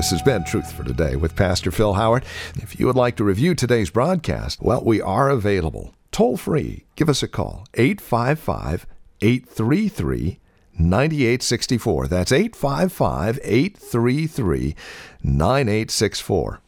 This 0.00 0.12
has 0.12 0.22
been 0.22 0.44
Truth 0.44 0.72
for 0.72 0.82
Today 0.82 1.14
with 1.14 1.36
Pastor 1.36 1.70
Phil 1.70 1.92
Howard. 1.92 2.24
If 2.54 2.80
you 2.80 2.86
would 2.86 2.96
like 2.96 3.16
to 3.16 3.22
review 3.22 3.54
today's 3.54 3.90
broadcast, 3.90 4.62
well, 4.62 4.82
we 4.82 4.98
are 4.98 5.28
available. 5.28 5.92
Toll 6.10 6.38
free. 6.38 6.86
Give 6.96 7.10
us 7.10 7.22
a 7.22 7.28
call. 7.28 7.66
855 7.74 8.86
833 9.20 10.38
9864. 10.78 12.06
That's 12.06 12.32
855 12.32 13.40
833 13.44 14.74
9864. 15.22 16.60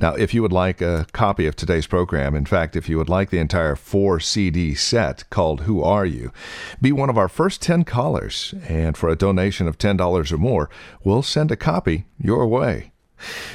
Now, 0.00 0.14
if 0.14 0.34
you 0.34 0.42
would 0.42 0.52
like 0.52 0.80
a 0.80 1.06
copy 1.12 1.46
of 1.46 1.56
today's 1.56 1.86
program, 1.86 2.34
in 2.34 2.46
fact, 2.46 2.76
if 2.76 2.88
you 2.88 2.98
would 2.98 3.08
like 3.08 3.30
the 3.30 3.38
entire 3.38 3.76
four 3.76 4.20
CD 4.20 4.74
set 4.74 5.28
called 5.30 5.62
Who 5.62 5.82
Are 5.82 6.06
You, 6.06 6.32
be 6.80 6.92
one 6.92 7.10
of 7.10 7.18
our 7.18 7.28
first 7.28 7.62
10 7.62 7.84
callers, 7.84 8.54
and 8.68 8.96
for 8.96 9.08
a 9.08 9.16
donation 9.16 9.66
of 9.68 9.78
$10 9.78 10.32
or 10.32 10.38
more, 10.38 10.70
we'll 11.02 11.22
send 11.22 11.50
a 11.50 11.56
copy 11.56 12.06
your 12.18 12.46
way. 12.46 12.92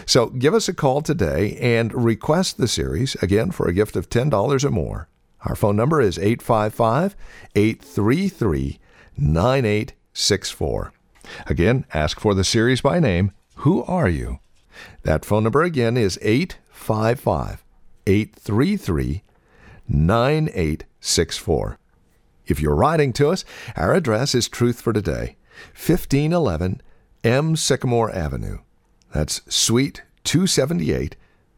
So 0.05 0.27
give 0.27 0.53
us 0.53 0.67
a 0.67 0.73
call 0.73 1.01
today 1.01 1.57
and 1.57 1.93
request 1.93 2.57
the 2.57 2.67
series, 2.67 3.15
again, 3.15 3.51
for 3.51 3.67
a 3.67 3.73
gift 3.73 3.95
of 3.95 4.09
$10 4.09 4.63
or 4.63 4.71
more. 4.71 5.07
Our 5.41 5.55
phone 5.55 5.75
number 5.75 6.01
is 6.01 6.17
855 6.17 7.15
833 7.55 8.79
9864. 9.17 10.93
Again, 11.45 11.85
ask 11.93 12.19
for 12.19 12.33
the 12.33 12.43
series 12.43 12.81
by 12.81 12.99
name, 12.99 13.31
Who 13.57 13.83
Are 13.83 14.09
You? 14.09 14.39
That 15.03 15.25
phone 15.25 15.43
number 15.43 15.63
again 15.63 15.97
is 15.97 16.17
855 16.21 17.63
833 18.07 19.23
9864. 19.87 21.77
If 22.45 22.59
you're 22.59 22.75
writing 22.75 23.13
to 23.13 23.29
us, 23.29 23.45
our 23.75 23.93
address 23.93 24.33
is 24.33 24.49
Truth 24.49 24.81
for 24.81 24.93
Today, 24.93 25.35
1511 25.73 26.81
M. 27.23 27.55
Sycamore 27.55 28.11
Avenue. 28.11 28.59
That's 29.13 29.41
Suite 29.53 30.01
278 30.23 31.15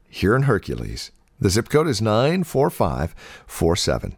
here 0.09 0.35
in 0.35 0.43
Hercules. 0.43 1.11
The 1.39 1.49
zip 1.49 1.69
code 1.69 1.87
is 1.87 2.01
94547. 2.01 4.17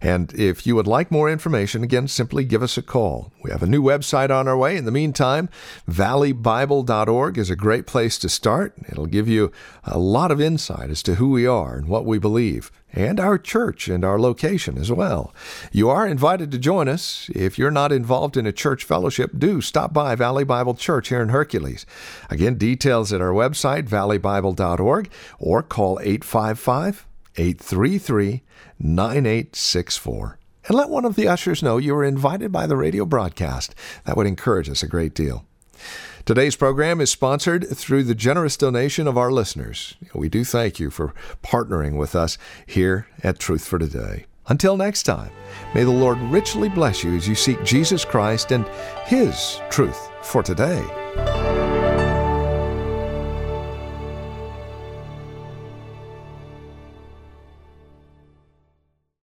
And 0.00 0.32
if 0.32 0.66
you 0.66 0.74
would 0.76 0.86
like 0.86 1.10
more 1.10 1.28
information, 1.28 1.82
again, 1.82 2.08
simply 2.08 2.44
give 2.44 2.62
us 2.62 2.78
a 2.78 2.82
call. 2.82 3.32
We 3.42 3.50
have 3.50 3.62
a 3.62 3.66
new 3.66 3.82
website 3.82 4.30
on 4.30 4.48
our 4.48 4.56
way. 4.56 4.76
In 4.76 4.86
the 4.86 4.90
meantime, 4.90 5.50
valleybible.org 5.88 7.36
is 7.36 7.50
a 7.50 7.56
great 7.56 7.86
place 7.86 8.18
to 8.18 8.28
start. 8.28 8.74
It'll 8.88 9.06
give 9.06 9.28
you 9.28 9.52
a 9.84 9.98
lot 9.98 10.30
of 10.30 10.40
insight 10.40 10.88
as 10.88 11.02
to 11.02 11.16
who 11.16 11.30
we 11.30 11.46
are 11.46 11.76
and 11.76 11.86
what 11.86 12.06
we 12.06 12.18
believe, 12.18 12.72
and 12.92 13.20
our 13.20 13.36
church 13.36 13.88
and 13.88 14.02
our 14.02 14.18
location 14.18 14.78
as 14.78 14.90
well. 14.90 15.34
You 15.70 15.90
are 15.90 16.06
invited 16.06 16.50
to 16.52 16.58
join 16.58 16.88
us. 16.88 17.30
If 17.34 17.58
you're 17.58 17.70
not 17.70 17.92
involved 17.92 18.38
in 18.38 18.46
a 18.46 18.52
church 18.52 18.84
fellowship, 18.84 19.32
do 19.36 19.60
stop 19.60 19.92
by 19.92 20.14
Valley 20.14 20.44
Bible 20.44 20.74
Church 20.74 21.08
here 21.08 21.20
in 21.22 21.28
Hercules. 21.28 21.84
Again, 22.30 22.56
details 22.56 23.12
at 23.12 23.20
our 23.20 23.32
website, 23.32 23.86
valleybible.org, 23.86 25.10
or 25.38 25.62
call 25.62 26.00
855 26.00 27.06
833 27.36 28.42
9864. 28.78 30.38
And 30.66 30.76
let 30.76 30.88
one 30.88 31.04
of 31.04 31.16
the 31.16 31.28
ushers 31.28 31.62
know 31.62 31.78
you 31.78 31.94
were 31.94 32.04
invited 32.04 32.52
by 32.52 32.66
the 32.66 32.76
radio 32.76 33.04
broadcast. 33.04 33.74
That 34.04 34.16
would 34.16 34.26
encourage 34.26 34.68
us 34.68 34.82
a 34.82 34.88
great 34.88 35.14
deal. 35.14 35.44
Today's 36.26 36.54
program 36.54 37.00
is 37.00 37.10
sponsored 37.10 37.66
through 37.68 38.04
the 38.04 38.14
generous 38.14 38.56
donation 38.56 39.08
of 39.08 39.16
our 39.16 39.32
listeners. 39.32 39.96
We 40.14 40.28
do 40.28 40.44
thank 40.44 40.78
you 40.78 40.90
for 40.90 41.14
partnering 41.42 41.96
with 41.96 42.14
us 42.14 42.36
here 42.66 43.08
at 43.22 43.38
Truth 43.38 43.66
for 43.66 43.78
Today. 43.78 44.26
Until 44.46 44.76
next 44.76 45.04
time, 45.04 45.30
may 45.74 45.84
the 45.84 45.90
Lord 45.90 46.18
richly 46.18 46.68
bless 46.68 47.02
you 47.02 47.14
as 47.16 47.26
you 47.26 47.34
seek 47.34 47.62
Jesus 47.64 48.04
Christ 48.04 48.52
and 48.52 48.66
His 49.06 49.60
truth 49.70 50.10
for 50.22 50.42
today. 50.42 51.49